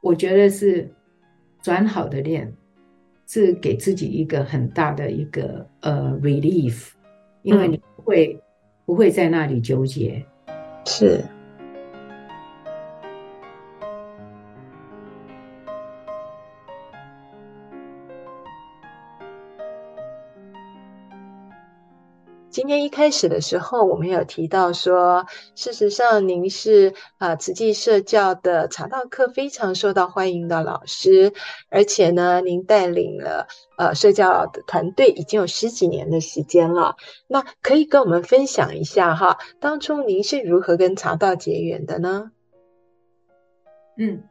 [0.01, 0.93] 我觉得是
[1.63, 2.53] 转好的念，
[3.27, 6.91] 是给自己一个很大的一个呃 relief，
[7.43, 8.41] 因为你不会、嗯、
[8.87, 10.25] 不会在那里纠结，
[10.85, 11.23] 是。
[22.59, 31.33] 今天一开始的时候，我们有提到说，事实上您是啊慈济社教的茶道课非常受到欢迎的老师，
[31.71, 36.97] 而且呢，您带领了呃社教的团队已经有十几年的时间了。
[37.29, 42.33] 那可以跟我们分享一下哈，当初您是如何跟茶道结缘的呢？
[43.97, 44.25] 嗯，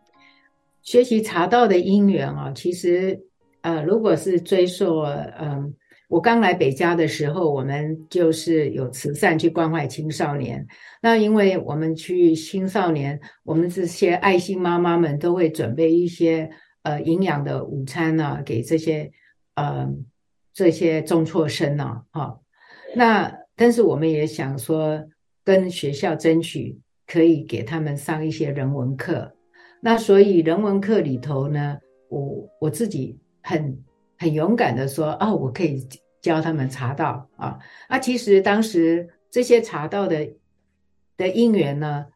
[0.82, 3.26] 学习茶道的因缘啊，其实
[3.62, 5.32] 呃，如果是追溯嗯。
[5.38, 5.74] 呃
[6.10, 10.66] 我刚来北加的时候，我们就是有慈善去关怀青少年。
[11.02, 16.50] 那因为我们去青少年，我们这些爱心妈妈们都会准备一些
[16.84, 19.12] 呃营养的午餐呢、啊，给这些
[19.56, 19.86] 呃
[20.54, 22.22] 这些中辍生呢、啊。
[22.22, 22.40] 哈，
[22.96, 25.04] 那但是我们也想说，
[25.44, 29.34] 跟学校争取可以给他们上一些人文课。
[29.82, 33.78] 那所以人文课里头呢，我我自己很。
[34.20, 35.88] 很勇敢的说：“哦，我可以
[36.22, 37.60] 教他们茶道啊！
[37.88, 40.28] 啊，其实当时这些茶道的
[41.16, 42.08] 的因缘呢，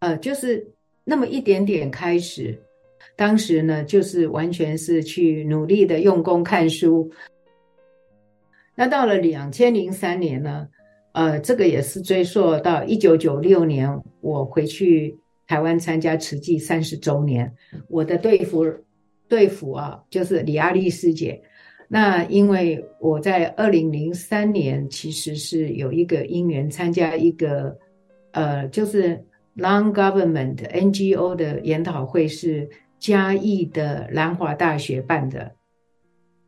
[0.00, 0.68] 呃，就是
[1.04, 2.62] 那么一点点开始。
[3.16, 7.10] 当时呢，就是完全是去努力的用功看书。
[8.74, 10.68] 那到了两千零三年呢，
[11.12, 17.54] 呃，这个也是追溯到一九九六年，我回去台湾参加慈济三十周年，
[17.88, 18.66] 我的队辅。”
[19.28, 21.40] 对付啊，就是李阿丽师姐。
[21.88, 27.76] 那因为我在二零零三年其实是有一个因缘参加一个
[28.32, 29.24] 呃，就是
[29.56, 35.52] non-government NGO 的研讨会，是嘉义的南华大学办的。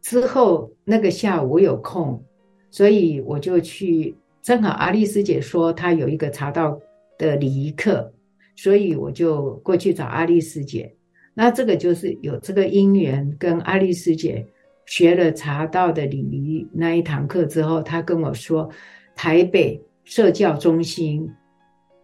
[0.02, 2.22] 之后那个下午我有空，
[2.70, 4.16] 所以我就去。
[4.40, 6.80] 正好阿丽师姐说她有一个茶道
[7.18, 8.10] 的礼仪课，
[8.56, 10.94] 所以我就过去找阿丽师姐。
[11.40, 14.44] 那这个就是有这个因缘，跟阿丽师姐
[14.86, 18.68] 学了茶道的礼仪那一堂课之后，她跟我说，
[19.14, 21.30] 台北社教中心，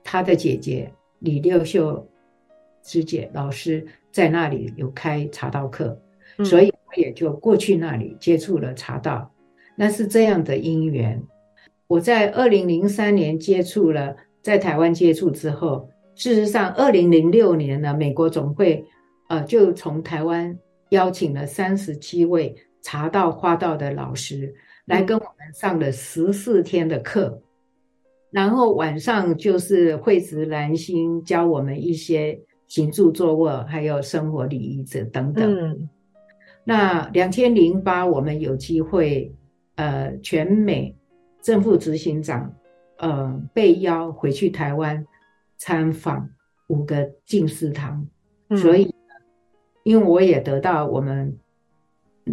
[0.04, 2.08] 她的姐姐李六秀
[2.84, 6.00] 师姐老师在那里有开茶道课，
[6.38, 9.28] 嗯，所以我也就过去那里接触了茶道。
[9.74, 11.20] 那是这样的因缘。
[11.88, 18.84] 我在二零零三年接触了，在台湾接触之后，事实上二零零六年呢，美国总会。
[19.28, 20.56] 呃，就从台湾
[20.90, 27.42] 邀请了三十七位茶道、花道的老师来跟我们上了十四天的课，嗯，
[28.30, 35.50] 然后晚上就是慧质兰心教我们一些行住坐卧，还有生活礼仪者等等。
[35.50, 35.88] 嗯，
[36.64, 39.34] 那两千零八，我们有机会，
[39.76, 40.94] 呃，全美
[41.40, 42.54] 正副执行长，
[42.98, 45.04] 呃，被邀回去台湾
[45.56, 46.28] 参访
[46.68, 48.06] 五个静思堂，
[48.50, 48.93] 嗯，所以。
[49.84, 51.38] 因为我也得到我们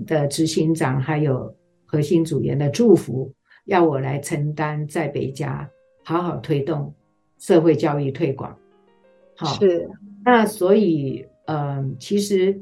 [0.07, 3.31] 的执行长还有核心组员的祝福，
[3.65, 5.69] 要我来承担在北加
[6.03, 6.93] 好好推动
[7.37, 8.57] 社会教育推广。
[9.35, 9.89] 好，是
[10.25, 12.59] 那所以，嗯、呃，其实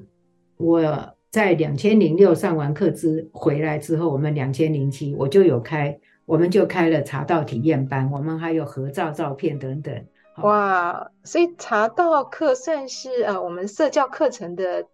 [0.58, 0.82] 我
[1.30, 10.06] 在两千零六上完课之回来之后，我们两千零七我就有开，我们就开了茶道体验班，我们还有合照照片等等。
[10.42, 14.88] 哇，所以茶道课算是呃我们社教课程的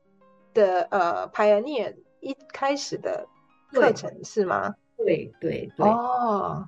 [0.54, 3.28] 的呃 pioneer 一开始的
[3.72, 4.76] 课程是吗？
[4.98, 5.88] 对对对。
[5.88, 6.68] 哦，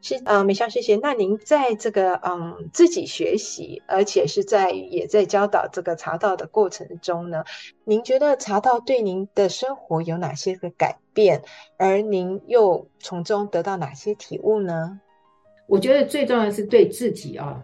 [0.00, 7.44] 是呃美香师姐，那您在这个嗯自己学习，而且是在也在教导这个茶道的过程中呢，
[7.84, 11.42] 您觉得茶道对您的生活有哪些个改变？
[11.78, 15.00] 而您又从中得到哪些体悟呢？
[15.66, 17.62] 我觉得最重要的是对自己啊。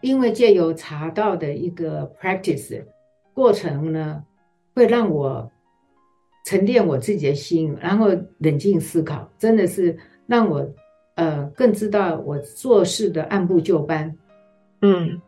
[0.00, 2.84] 因为借由茶道的一个 practice
[3.34, 4.24] 过程呢，
[4.74, 5.50] 会让我
[6.46, 9.96] 沉淀我自己的心，然后冷静思考，真的是
[10.26, 10.66] 让我
[11.16, 14.16] 呃更知道我做事的按部就班，
[14.82, 15.20] 嗯，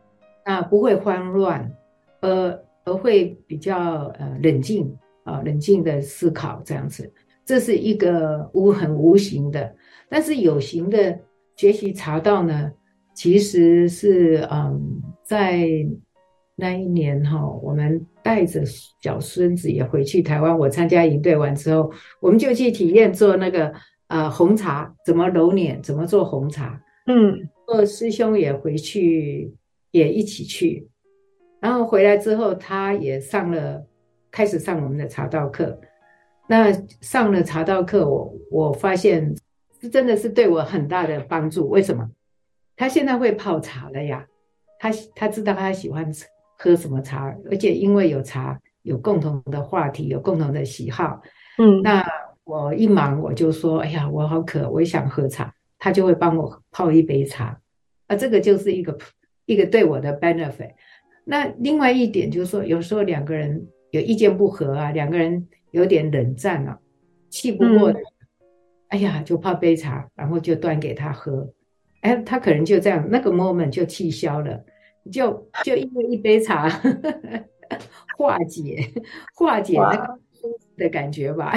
[0.45, 1.71] 啊不会慌乱，
[2.21, 7.11] 而而会比较呃冷静啊冷静的思考这样子，
[7.45, 9.75] 这是一个无很无形的，
[10.09, 11.19] 但是有形的
[11.55, 12.71] 学习茶道呢。
[13.21, 15.63] 其实是嗯，在
[16.55, 18.63] 那一年哈，我们带着
[18.99, 20.57] 小孙子也回去台湾。
[20.57, 23.71] 我参加营队完之后，我们就去体验做那个
[24.07, 26.81] 呃红茶，怎么揉捻，怎么做红茶。
[27.05, 29.53] 嗯，二师兄也回去，
[29.91, 30.89] 也一起去。
[31.59, 33.85] 然后回来之后，他也上了，
[34.31, 35.79] 开始上我们的茶道课。
[36.47, 39.31] 那上了茶道课，我我发现
[39.79, 41.69] 是真的是对我很大的帮助。
[41.69, 42.09] 为什么？
[42.81, 44.25] 他现在会泡茶了呀，
[44.79, 46.11] 他他知道他喜欢
[46.57, 51.21] 喝什么茶，而且因为有茶，有共同的话题，有共同的喜好。
[51.59, 52.03] 嗯，那
[52.43, 57.61] 我一忙我就说，哎呀，我好渴，我也想喝茶，他就会帮我泡一杯茶。
[58.07, 58.97] 啊，这个就是一个
[59.45, 60.71] 一个对我的 benefit。
[61.23, 66.79] 那另外一点就是说，有时候两个人有意见不合啊，两个人有点冷战了，啊，
[67.29, 68.03] 气不过的，嗯，
[68.87, 71.47] 哎呀，就泡杯茶，然后就端给他喝。
[72.01, 74.63] 哎，他可能就这样，那个 moment 就气消了，
[75.11, 76.67] 就就因为一杯茶
[78.17, 78.91] 化解
[79.35, 80.19] 化解那个
[80.77, 81.53] 的感觉吧。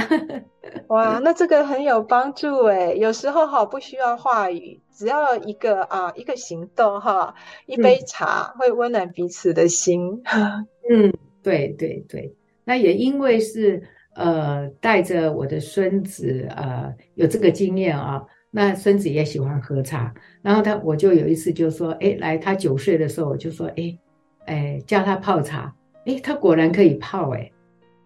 [0.89, 2.93] 哇，那这个很有帮助哎。
[2.93, 7.35] 有时候哈不需要话语，只要一个啊一个行动哈，
[7.67, 10.23] 一杯茶会温暖彼此的心。
[10.91, 12.35] 嗯，对对对。
[12.65, 13.83] 那也因为是
[14.15, 18.23] 呃带着我的孙子呃有这个经验啊。
[18.57, 23.99] 那孙子也喜欢喝茶，然后他我就有一次就说，哎，来，他九岁的时候我就说，哎，
[24.47, 25.75] 哎，教他泡茶，
[26.07, 27.51] 哎，他果然可以泡，哎，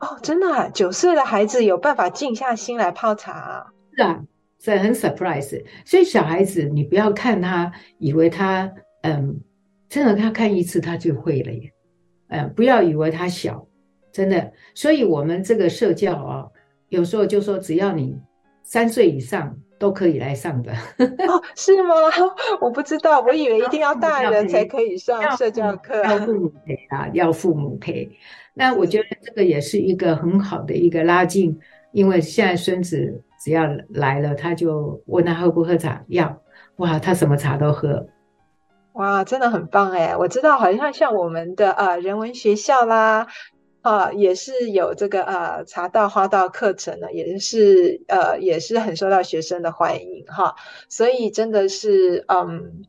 [0.01, 3.67] 哦，真的啊，九岁的孩子有办法静下心来泡茶啊？
[3.95, 4.25] 是啊，
[4.59, 5.63] 所以很 surprise。
[5.85, 8.73] 所以小孩子你不要看他，以为他，
[9.03, 9.39] 嗯，
[9.87, 11.71] 真的他看一次他就会了耶，
[12.29, 13.69] 嗯，不要以为他小，
[14.11, 14.51] 真的。
[14.75, 16.47] 所以我们这个社教啊，
[16.89, 18.19] 有时候就说只要你
[18.63, 19.55] 三岁以上。
[19.79, 21.43] 都可以来上的哦？
[21.55, 21.95] 是吗？
[22.61, 28.11] 我不知道，我以为一定要大人才可以上社交课，要父母陪啊，要父母陪。
[28.55, 31.59] 那我觉得这个也是一个很好的一个拉近，
[31.93, 36.43] 因为现在孙子只要来了，他就问他喝不喝茶，要
[36.77, 38.09] 哇，他什么茶都喝，
[38.95, 40.17] 哇，真的很棒哎！
[40.17, 43.29] 我知道，好像像我们的呃人文学校啦。
[43.81, 50.57] 啊，也是有这个呃茶道花道课程呢，也是呃也是很受到学生的欢迎哈，
[50.89, 52.83] 所以真的是嗯，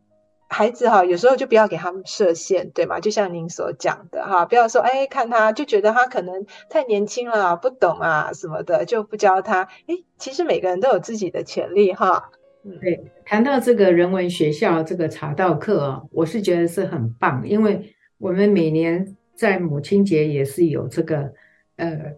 [0.49, 2.99] 孩子哈，有时候就不要给他们设限，对吗？
[2.99, 9.69] 就像您所讲的哈，不要说哎，看他就觉得他可能太年轻了，不懂啊什么的，就不教他。
[9.87, 12.31] 哎，其实每个人都有自己的潜力哈。
[12.65, 19.15] 嗯，对，谈到这个人文学校这个茶道课啊，我是觉得是很棒，因为我们每年。
[19.39, 21.33] 在母亲节也是有这个，
[21.77, 22.13] 呃，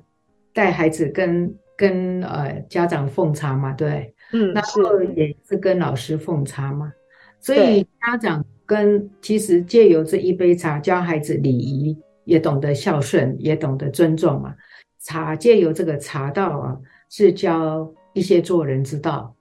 [0.54, 6.92] 带孩子跟跟呃家长奉茶嘛，对，嗯，然后也是跟老师奉茶嘛，
[7.40, 14.56] 所以家长跟其实借由这一杯茶教孩子礼仪，也懂得孝顺，也懂得尊重嘛。
[14.98, 19.36] 茶借由这个茶道啊，是教一些做人之道。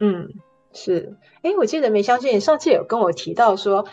[0.00, 0.30] 嗯，
[0.72, 1.14] 是。
[1.42, 3.86] 哎，我记得梅香姐上次有跟我提到说。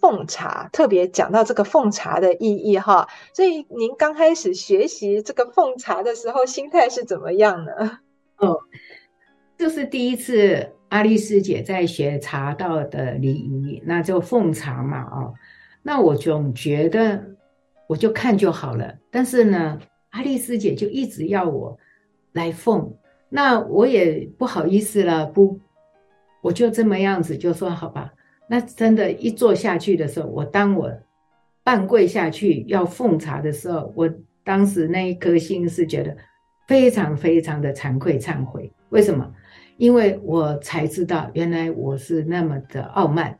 [0.00, 8.00] 奉茶特别讲到这个奉茶的意义哈，所以您刚开始学习这个奉茶的时候，心态是怎么样呢？
[8.36, 8.58] 哦，
[9.56, 15.34] 就是第一次阿丽师姐在学茶道的礼仪，那就奉茶嘛、哦。
[15.82, 17.24] 那我总觉得
[17.86, 19.78] 我就看就好了，但是呢，
[20.10, 21.78] 阿丽师姐就一直要我
[22.32, 22.96] 来奉，
[23.30, 25.58] 那我也不好意思了，不，
[26.42, 28.12] 我就这么样子就说好吧。
[28.48, 30.92] 那真的，一坐下去的时候，我当我
[31.64, 34.08] 半跪下去要奉茶的时候，我
[34.44, 36.16] 当时那一颗心是觉得
[36.68, 38.72] 非常非常的惭愧忏悔。
[38.90, 39.34] 为什么？
[39.78, 43.36] 因为我才知道，原来我是那么的傲慢。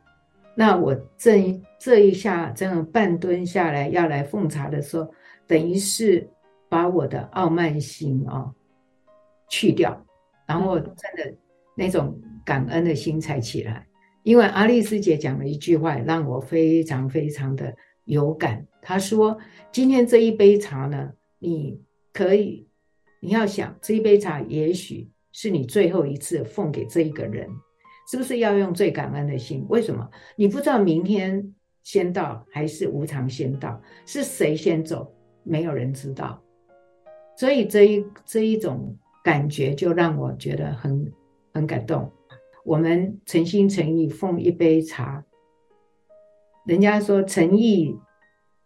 [0.53, 5.09] 那我这一这一下这样半蹲下来要来奉茶的时候，
[5.47, 6.27] 等于是
[6.67, 8.53] 把我的傲慢心啊、哦、
[9.49, 9.99] 去掉，
[10.45, 11.33] 然后真的
[11.75, 13.87] 那种感恩的心才起来。
[14.27, 17.73] 因为阿丽师姐讲了一句话，让我非常非常的
[18.03, 18.67] 有感。
[18.81, 19.37] 她说
[19.71, 21.79] ：“今天这一杯茶呢，你
[22.11, 22.67] 可以，
[23.21, 27.47] 你要想这一杯茶，也许是你最后一次奉给这一个人，
[28.11, 29.65] 是不是要用最感恩的心？
[29.69, 30.05] 为什么？
[30.35, 35.09] 你不知道明天先到还是无常先到，是谁先走，
[35.43, 36.43] 没有人知道。
[37.37, 41.13] 所以这一这一种感觉，就让我觉得很
[41.53, 42.11] 很感动。”
[42.67, 45.23] 我们诚心诚意奉一杯茶，
[46.65, 47.95] 人家说诚意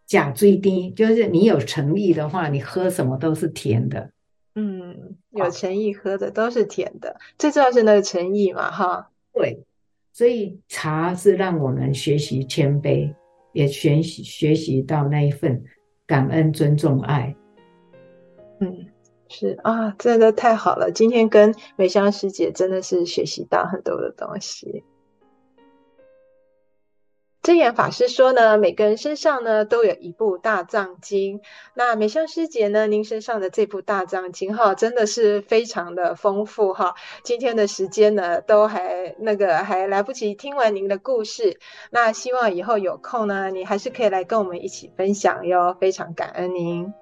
[0.07, 4.09] 价最低，就是你有诚意的话，你喝什么都是甜的。
[4.55, 9.11] 嗯，有诚意喝的都是甜的，最重要是那个诚意嘛，哈。
[9.33, 9.63] 对，
[10.11, 13.13] 所以茶是让我们学习谦卑，
[13.53, 15.63] 也学习学习到那一份
[16.07, 17.35] 感恩、尊重、爱。
[18.61, 18.87] 嗯，
[19.31, 20.91] 是啊，真的太好了！
[20.91, 24.83] 今天跟美香师姐真的是学习到很多的东西。
[27.41, 31.41] 真言法师说呢，每个人身上呢都有一部大藏经。
[31.73, 36.93] 那美香师姐呢，您身上的这部大藏经哈，真的是非常的丰富哈。
[37.23, 41.57] 今天的时间呢，都还那个还来不及听完您的故事。
[41.89, 45.75] 那希望以后有空呢，你还是可以来跟我们一起分享哟。
[45.79, 46.93] 非常感恩您，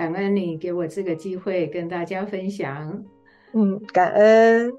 [0.00, 3.04] 感恩你给我这个机会跟大家分享。
[3.52, 4.72] 嗯，感恩。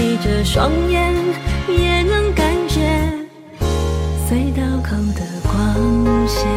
[0.00, 1.14] 闭着双眼
[1.68, 2.80] 也能感觉
[4.26, 6.48] 隧道口的光线。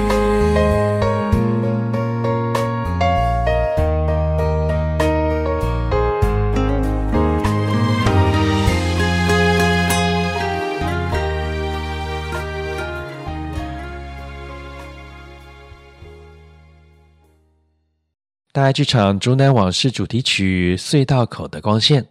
[18.54, 22.02] 大爱剧场《竹南往事》主题曲《隧道口的光线》。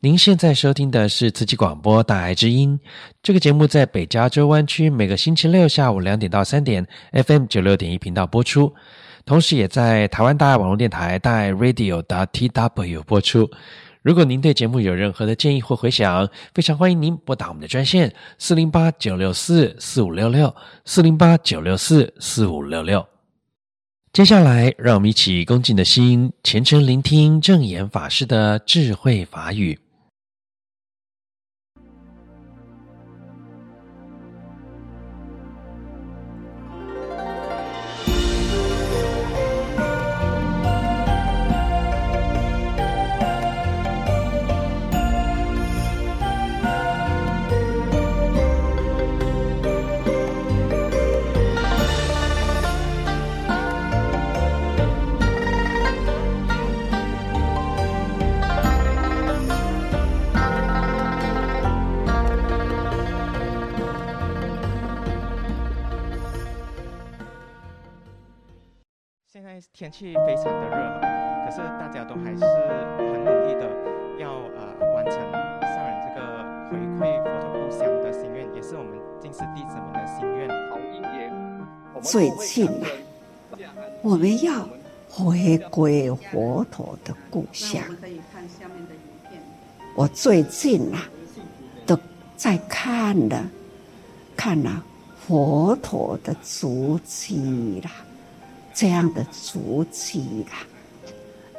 [0.00, 2.78] 您现在收听的是慈济广播《大爱之音》
[3.22, 8.72] 这个节目，在北加州湾区每个星期六下午两点到三点，FM 九六点一频道播出，
[9.24, 13.50] 同时也在台湾大爱网络电台大爱 Radio .tw 播出。
[14.02, 23.04] 如果您对节目有任何的建议或回响，非常欢迎您拨打我们的专线四零八九六四四五六六四零八九六四四五六六。
[24.12, 29.78] 接下来，让我们一起恭敬的心，虔诚聆听正言法师的智慧法语。
[69.78, 71.00] 天气非常的热，
[71.44, 72.42] 可是大家都还是
[72.96, 73.68] 很努力的
[74.18, 76.18] 要呃完成上人这个
[76.70, 80.48] 回馈佛陀故乡的心愿，也是我们净寺弟子们的心愿。
[82.02, 82.88] 最近啊，
[84.00, 84.66] 我们要
[85.10, 87.82] 回归佛陀的故乡。
[89.94, 91.06] 我最近啊，
[91.84, 91.98] 都
[92.34, 93.44] 在看了
[94.34, 94.82] 看了
[95.18, 97.90] 佛陀的足迹啦。
[98.76, 100.60] 这样的足迹啊，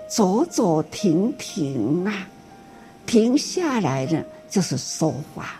[0.08, 2.28] 走走停停啊，
[3.08, 5.60] 停下来呢就是说话，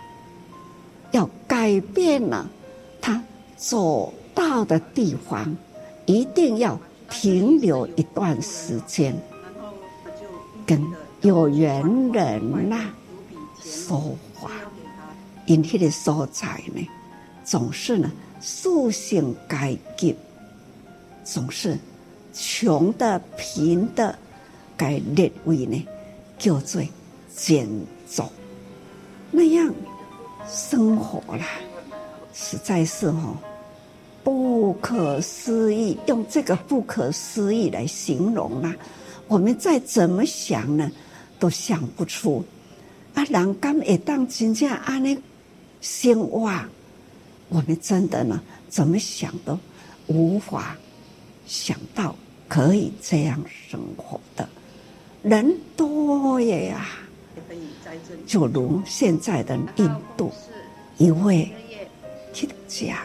[1.12, 2.48] 要改变了
[3.02, 3.24] 他
[3.56, 5.52] 走到的地方，
[6.06, 6.80] 一定要
[7.10, 9.20] 停留一段时间，
[10.64, 10.80] 跟
[11.22, 11.82] 有缘
[12.12, 12.94] 人呐、
[13.64, 14.52] 说话，
[15.48, 16.88] 因迄个所在呢，
[17.44, 20.16] 总是呢塑性改进，
[21.30, 21.78] 总是
[22.34, 24.18] 穷的贫的，
[24.78, 25.86] 该列为呢
[26.40, 26.82] 叫做
[27.36, 27.68] 简
[28.10, 28.26] 陋，
[29.30, 29.74] 那样
[30.48, 31.46] 生活啦，
[32.34, 33.36] 实在是哦。
[34.24, 38.74] 不可思议，用这个不可思议来形容啦，
[39.28, 40.90] 我们再怎么想呢，
[41.40, 42.44] 都想不出。
[43.14, 45.18] 啊，人敢会当真正安尼
[45.82, 46.50] 生活，
[47.50, 49.58] 我们真的呢，怎么想都
[50.08, 50.78] 无法
[51.48, 52.16] 想到
[52.48, 54.48] 可以这样生活的。
[55.24, 56.88] 人多呀，
[58.26, 60.32] 就如现在的印度
[60.98, 61.52] 一位
[62.34, 63.00] 企业家。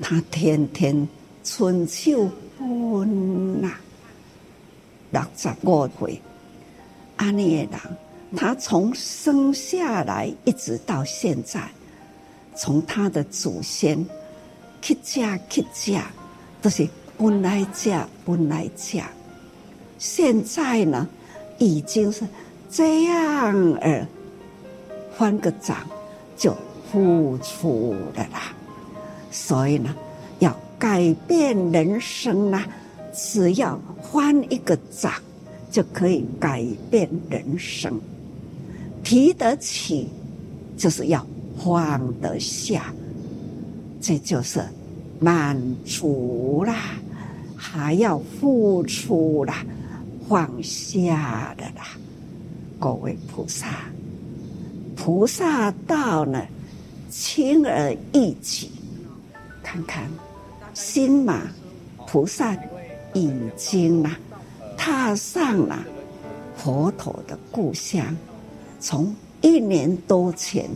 [0.00, 1.08] 他天天
[1.44, 3.70] 春秋分呐，
[5.12, 6.20] 六十五岁，
[7.16, 7.80] 安尼的人，
[8.36, 11.70] 他从生下来一直到现在，
[12.56, 14.04] 从他的祖先
[14.80, 16.10] 去嫁去嫁，
[16.60, 19.08] 都是本来嫁本来嫁，
[19.98, 21.06] 现在呢，
[21.58, 22.26] 已经是
[22.70, 24.06] 这样儿，
[25.16, 25.86] 换个掌
[26.36, 26.56] 就
[26.90, 28.52] 付出了啦。
[29.30, 29.94] 所以呢，
[30.40, 32.62] 要改变人生呢，
[33.14, 35.12] 只要换一个掌，
[35.70, 38.00] 就可以改变人生。
[39.04, 40.08] 提得起，
[40.76, 41.24] 就是要
[41.62, 42.92] 放得下，
[44.00, 44.60] 这就是
[45.22, 46.74] 满足啦，
[47.56, 49.64] 还要付出啦，
[50.28, 51.96] 放下的啦。
[52.80, 53.68] 各位菩萨，
[54.96, 56.44] 菩萨道呢，
[57.08, 58.66] 轻而易举。
[59.62, 60.10] 看看，
[60.74, 61.42] 新马
[62.08, 62.52] 菩萨
[63.14, 64.18] 已经啊
[64.76, 65.86] 踏上了
[66.56, 68.04] 佛陀的故乡，
[68.80, 70.68] 从一年多前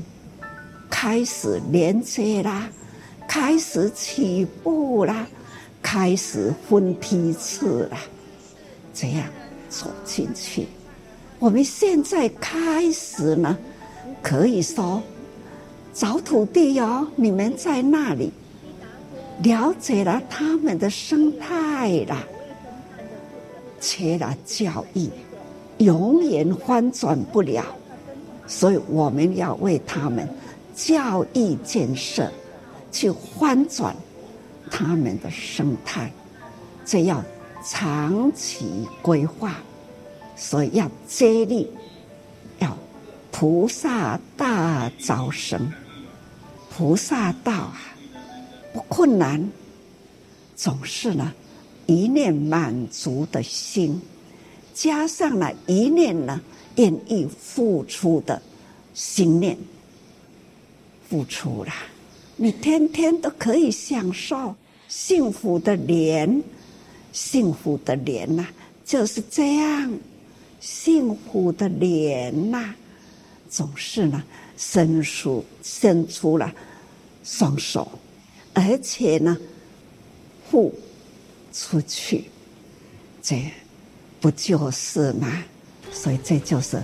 [0.89, 2.69] 开始连接啦，
[3.29, 5.27] 开始起步啦，
[5.83, 7.99] 开始分批次啦，
[8.95, 9.27] 这样
[9.69, 10.67] 走进去。
[11.39, 13.57] 我们现在开始呢，
[14.23, 15.03] 可以说
[15.93, 18.33] 找土地哦，你们在那里。
[19.43, 22.27] 了解了他们的生态了，
[23.79, 25.11] 缺了教育，
[25.77, 27.63] 永远翻转不了。
[28.47, 30.27] 所以我们要为他们
[30.75, 32.33] 教育建设，
[32.91, 33.95] 去翻转
[34.71, 36.13] 他们的生态，
[36.85, 37.23] 这要
[37.65, 39.57] 长期规划。
[40.37, 41.67] 所以要接力，
[42.59, 42.77] 要
[43.31, 45.73] 菩萨大招生，
[46.71, 47.81] 菩萨道啊。
[48.75, 49.51] 不困难，
[50.55, 51.33] 总是呢，
[51.87, 53.99] 一念满足的心，
[54.75, 56.39] 加上了一念呢
[56.75, 58.43] 愿意付出的
[58.93, 59.57] 心念，
[61.09, 61.73] 付出了，
[62.37, 64.55] 你天天都可以享受
[64.89, 66.43] 幸福的莲，
[67.13, 68.47] 幸福的莲呐，
[68.85, 69.99] 就是这样，
[70.61, 72.75] 幸福的莲呐，
[73.49, 74.23] 总是呢
[74.57, 76.53] 伸出伸出了
[77.25, 77.91] 双手。
[78.53, 79.37] 而且呢，
[80.51, 80.75] 付
[81.53, 82.25] 出去，
[83.23, 83.51] 这
[84.21, 85.43] 不就是吗？
[85.91, 86.83] 所以这就是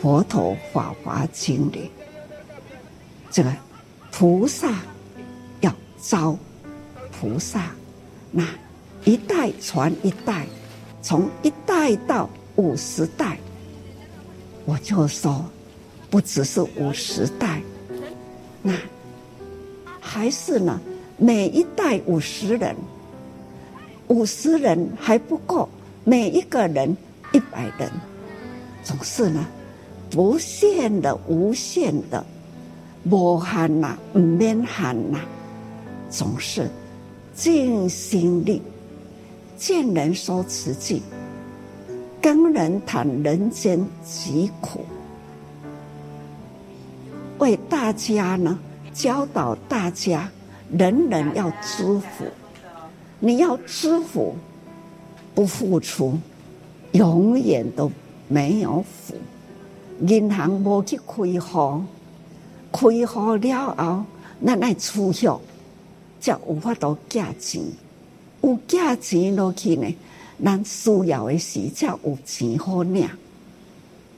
[0.00, 1.90] 佛陀法华经里
[3.30, 3.54] 这个
[4.10, 4.72] 菩萨
[5.60, 6.36] 要招
[7.12, 7.70] 菩萨，
[8.30, 8.44] 那
[9.04, 10.46] 一代传一代，
[11.02, 13.38] 从一代到五十代，
[14.64, 15.44] 我就说
[16.10, 17.62] 不只是五十代，
[18.62, 18.72] 那。
[20.00, 20.80] 还是呢，
[21.18, 22.74] 每一代五十人，
[24.06, 25.68] 五十人还不够，
[26.02, 26.96] 每一个人
[27.32, 27.90] 一百人，
[28.82, 29.46] 总是呢，
[30.10, 32.24] 不限的、无限的，
[33.04, 35.20] 无限呐，唔免限呐，
[36.10, 36.68] 总是
[37.34, 38.62] 尽心力，
[39.56, 41.02] 见人说慈济，
[42.20, 44.84] 跟人谈人间疾苦，
[47.38, 48.58] 为大家呢。
[48.94, 50.28] 教导大家，
[50.76, 52.24] 人人要知福。
[53.20, 54.34] 你要知福，
[55.36, 56.18] 不付出，
[56.92, 57.92] 永远都
[58.26, 59.14] 没有福。
[60.00, 61.82] 银行无去开户，
[62.72, 64.04] 开好了后，
[64.44, 65.26] 咱爱储蓄，
[66.20, 67.62] 才有法度借钱。
[68.42, 69.94] 有借钱落去呢，
[70.44, 73.08] 咱需要的时才有钱好领。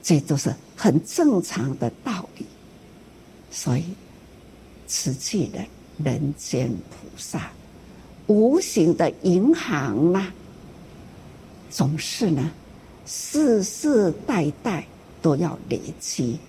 [0.03, 2.46] 这都是很正常的道理，
[3.51, 3.84] 所以。
[4.92, 5.64] 慈济的
[6.03, 7.53] 人间菩萨，
[8.26, 10.34] 无形的银行啊，
[11.70, 12.51] 总是呢，
[13.07, 14.84] 世世代代
[15.22, 16.40] 都要累积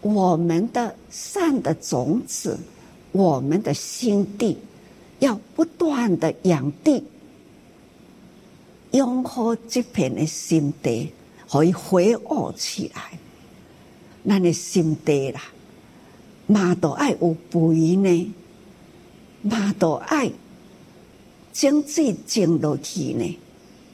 [0.00, 2.58] 我们的善的种子，
[3.12, 4.56] 我们的心地
[5.18, 7.02] 要不断的养地，
[8.92, 11.12] 养好这片的心地，
[11.50, 13.18] 可以回恶起来。
[14.22, 15.40] 那你心地啦，
[16.46, 18.34] 嘛都爱有肥呢，
[19.42, 20.30] 嘛都爱
[21.52, 23.38] 经济经落去呢，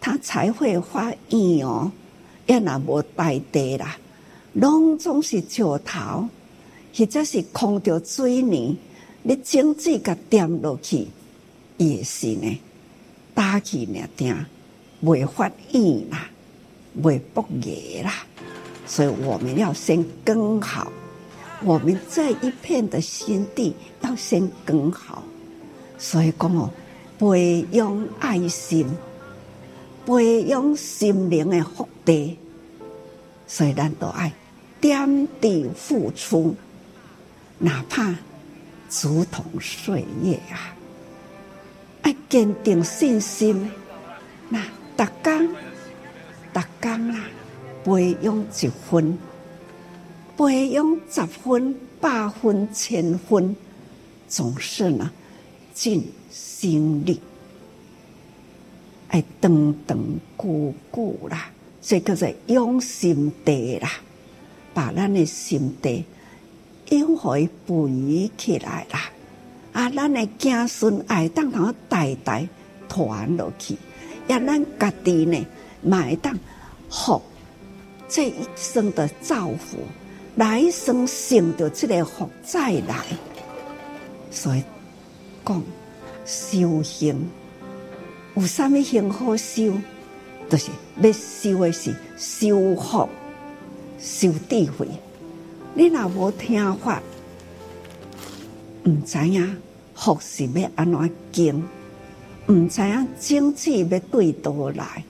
[0.01, 1.93] 它才会发芽哦。
[2.47, 3.97] 要那无大地啦，
[4.55, 6.29] 拢总是石头，
[6.97, 8.77] 或者是空着水泥，
[9.23, 11.09] 你经济甲掂落去，
[11.77, 12.61] 也是呢，
[13.35, 14.33] 打起呢定，
[15.01, 16.31] 未发芽啦，
[17.03, 18.25] 未发芽啦。
[18.87, 20.93] 所以我们要先耕好，
[21.65, 25.25] 我们这一片的心地要先耕好。
[25.99, 26.71] 所以讲哦，
[27.19, 28.87] 培养爱心，
[30.07, 32.39] 培养心灵的福地。
[33.47, 34.33] 所以咱都爱
[34.85, 36.55] 点滴付出，
[37.59, 38.15] 哪怕
[39.03, 40.77] 如同岁月啊，
[42.03, 43.71] 爱坚定信心。
[44.51, 44.63] 那
[44.95, 45.41] 大家，
[46.53, 47.19] 大家啦。
[47.83, 49.19] 培养一分，
[50.37, 53.57] 培养十分、百分、千分，
[54.29, 55.11] 总是呢
[55.73, 57.23] 尽心力，
[59.09, 59.99] 爱长长
[60.37, 63.91] 久久啦，这个是养心地啦，
[64.75, 66.05] 把咱的心地
[66.91, 69.11] 养会肥起来啦，
[69.73, 72.47] 啊，咱的子孙爱当他代代
[72.89, 73.77] 传落去，
[74.29, 75.47] 也咱家己呢，
[75.81, 76.37] 买当
[76.91, 77.23] 福。
[78.07, 79.79] 这一生的造福，
[80.37, 82.97] 来生成就这个福再来。
[84.31, 84.63] 所以
[85.45, 85.63] 讲
[86.25, 87.29] 修行
[88.37, 89.73] 有啥物行好修，
[90.51, 90.71] 就是
[91.01, 93.09] 要修的是修福、
[94.05, 94.87] 修智慧。
[95.73, 97.03] 你若无听法，
[98.85, 99.57] 唔知影
[99.95, 101.65] 佛是要安怎经，
[102.49, 105.03] 唔知影经济要对倒来，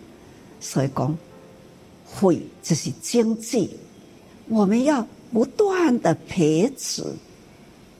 [0.60, 1.18] 所以讲。
[2.16, 3.70] 会就是经济，
[4.48, 7.02] 我们要不断的培植，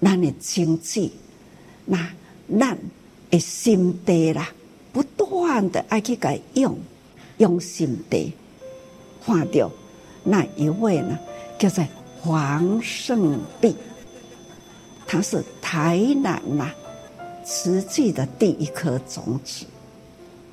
[0.01, 1.11] 咱的经济，
[1.85, 1.99] 那
[2.57, 2.79] 咱
[3.29, 4.53] 的心地啦，
[4.93, 6.79] 不断的爱去改用，
[7.39, 8.33] 用心地，
[9.27, 9.69] 看到
[10.25, 11.17] 那一位呢，
[11.59, 11.85] 叫做
[12.21, 13.77] 黄圣弼，
[15.07, 16.71] 他是台南呐，
[17.45, 19.67] 慈济的第一颗种子，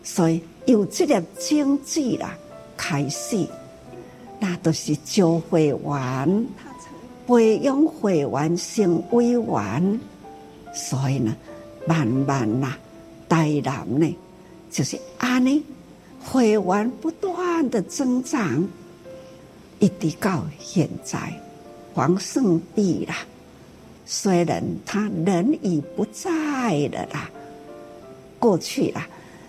[0.03, 2.37] 所以有这个经济啦。
[2.77, 3.47] 开始，
[4.39, 6.45] 那都是招会完，
[7.27, 9.99] 培养会员成委员，
[10.73, 11.35] 所以呢，
[11.85, 12.73] 慢慢呐，
[13.29, 14.17] 台南呢，
[14.71, 15.63] 就是安尼，
[16.19, 18.67] 会员不断的增长，
[19.81, 21.17] 一直到现在，
[21.93, 23.17] 黄圣帝啦，
[24.05, 26.29] 虽然他人已不在
[26.89, 27.29] 了啦，
[28.39, 29.05] 过去啦，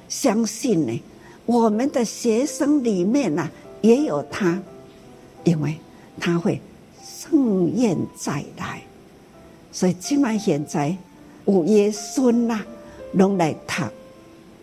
[0.08, 1.02] 相信呢。
[1.44, 3.50] 我们的学生里面呢、
[3.82, 4.58] 也有他，
[5.44, 5.76] 因为
[6.18, 6.58] 他会
[7.04, 8.80] 盛宴再来，
[9.70, 10.96] 所以今晚现在
[11.44, 12.64] 有爷孙呐，
[13.12, 13.84] 拢来读，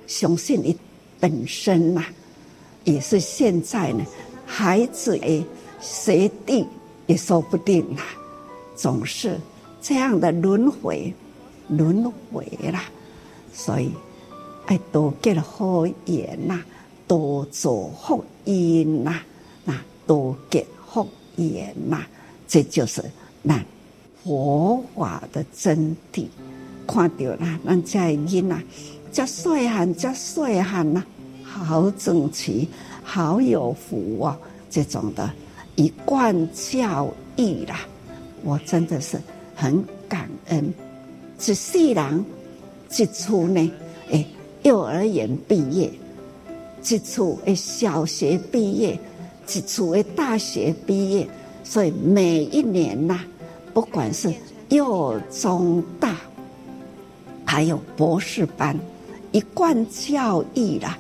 [0.08, 0.76] 相信你
[1.20, 2.04] 本身呐、
[2.86, 4.04] 也是现在呢，
[4.46, 5.46] 孩子诶
[5.80, 6.66] 学弟
[7.08, 8.04] 也说不定啦，
[8.76, 9.40] 总是
[9.82, 11.14] 这样的轮回，
[11.68, 12.84] 轮回啦，
[13.54, 13.92] 所以。
[14.66, 16.62] 爱多结好缘呐，
[17.08, 19.20] 多做福因呐，
[19.66, 19.74] 那
[20.06, 21.08] 多结福
[21.38, 22.04] 缘呐，
[22.48, 23.04] 这就是
[23.42, 23.60] 那
[24.24, 26.28] 佛法的真谛。
[26.86, 28.62] 看到啦，咱这囡呐，
[29.12, 31.04] 这细汉，这细汉呐，
[31.44, 32.70] 好整齐，
[33.04, 34.38] 好有福啊！
[34.70, 35.28] 这种的
[35.80, 37.80] 一贯教育啦，
[38.44, 39.18] 我真的是
[39.56, 40.74] 很感恩。
[41.40, 42.26] 一世人
[42.98, 43.72] 一处呢，
[44.10, 44.28] 诶。
[44.64, 45.90] 幼儿园毕业，
[46.84, 49.00] 一处的小学毕业，
[49.48, 51.26] 一处的大学毕业，
[51.64, 53.22] 所以每一年呐、
[53.74, 54.34] 不管是
[54.68, 56.18] 幼中大，
[57.46, 58.78] 还有博士班，
[59.32, 60.98] 一贯教育啦，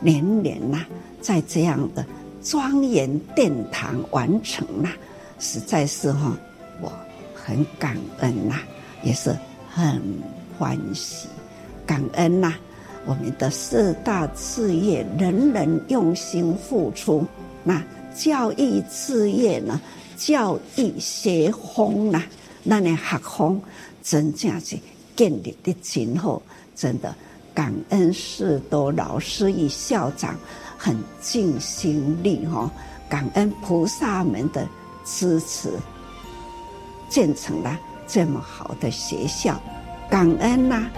[0.00, 0.86] 年年呐，
[1.20, 2.06] 在这样的
[2.42, 4.92] 庄严殿堂完成啦，
[5.38, 6.36] 实在是哈，
[6.80, 6.90] 我
[7.34, 8.56] 很感恩呐，
[9.02, 9.36] 也是
[9.68, 10.02] 很
[10.58, 11.28] 欢喜，
[11.86, 12.54] 感恩呐。
[13.06, 17.24] 我们的四大事业，人人用心付出。
[17.64, 17.82] 那
[18.14, 19.80] 教育事业呢？
[20.16, 22.22] 教育学风呐，
[22.62, 23.60] 那你学风
[24.02, 24.78] 真正是
[25.16, 26.42] 建立的今后，
[26.76, 27.14] 真的
[27.54, 30.38] 感恩士多老师与校长
[30.82, 32.70] 很尽心力哈，
[33.06, 34.66] 感恩菩萨们的
[35.04, 35.74] 支持，
[37.06, 39.60] 建成了这么好的学校，
[40.08, 40.88] 感恩呐、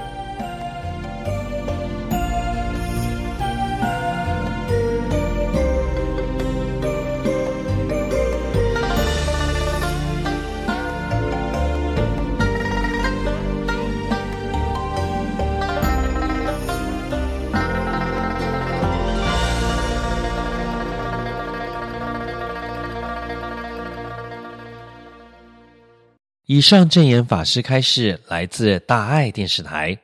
[26.62, 29.98] 上证严法师开示，来自大爱电视台。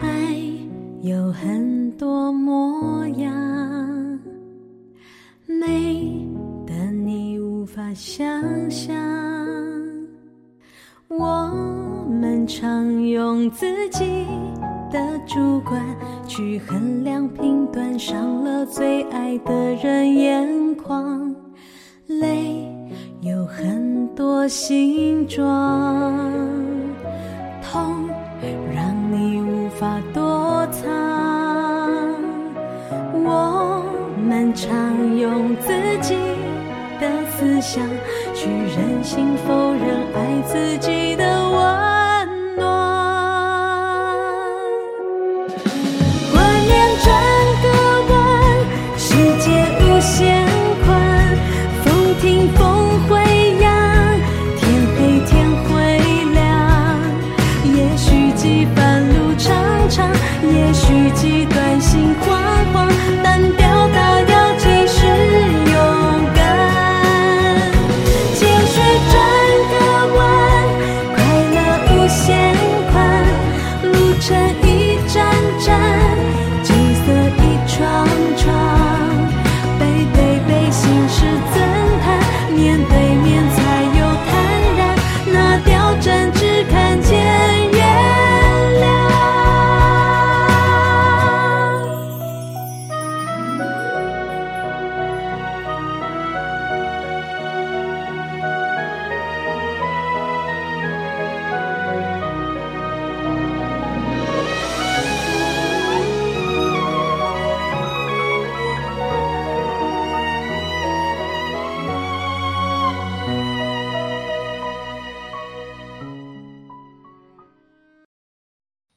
[0.00, 0.08] 爱
[1.02, 4.20] 有很多模样，
[5.46, 6.16] 美
[6.64, 8.24] 得你无法想
[8.70, 8.94] 象。
[11.08, 11.50] 我
[12.08, 14.04] 们常用自己
[14.90, 15.84] 的主观
[16.26, 21.34] 去衡量评断，伤了最爱的人眼眶，
[22.06, 22.73] 泪。
[23.24, 25.42] 有很多形状，
[27.62, 28.06] 痛
[28.74, 30.84] 让你无法躲藏。
[33.14, 33.82] 我
[34.28, 34.68] 们常
[35.16, 35.72] 用自
[36.02, 36.14] 己
[37.00, 37.82] 的思想
[38.34, 39.82] 去任性否认
[40.14, 42.83] 爱自己的温暖。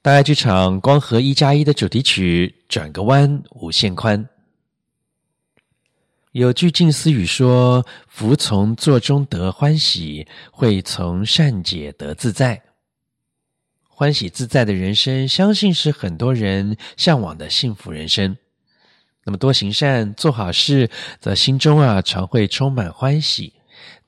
[0.07, 4.23] 大爱剧场《光合一加一》的主题曲《转个弯，无限宽》。
[6.31, 12.61] 有句静思语说：“服从作中得欢喜，会从善解得自在。”
[13.83, 18.37] 欢喜自在的人生，相信是很多人向往的幸福人生。
[19.25, 20.89] 那么多行善，做好事，
[21.19, 23.56] 则心中啊常会充满欢喜。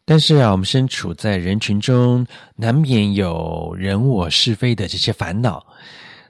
[0.09, 5.63] 但是啊，我们身处在人群中，难免有人我是非的这些烦恼。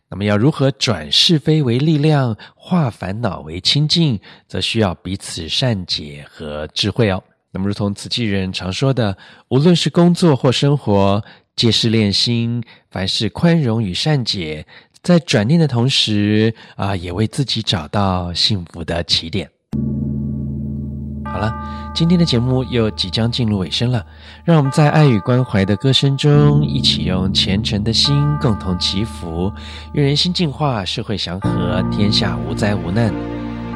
[0.09, 4.19] 那么要如何转是非为力量，化烦恼为清净，
[4.49, 7.23] 则需要彼此善解和智慧哦。
[7.51, 9.17] 那么，如同慈济人常说的，
[9.47, 11.23] 无论是工作或生活，
[11.55, 12.61] 皆是练心。
[12.91, 14.67] 凡事宽容与善解，
[15.01, 19.49] 在转念的同时啊，也为自己找到幸福的起点。
[21.31, 21.53] 好了，
[21.93, 24.03] 今天的节目又即将进入尾声了，
[24.43, 29.51] 让我们在爱与关怀的歌声中，一起用虔诚的心共同祈福，
[29.93, 33.13] 愿人心净化，社会祥和，天下无灾无难。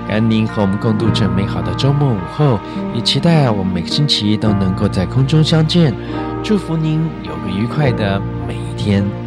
[0.08, 2.60] 感恩您和我们共度这美好的周末午后，
[2.94, 5.94] 也期待我们每个星期都能够在空中相见。
[6.44, 9.23] 祝福您有个愉快的每一天。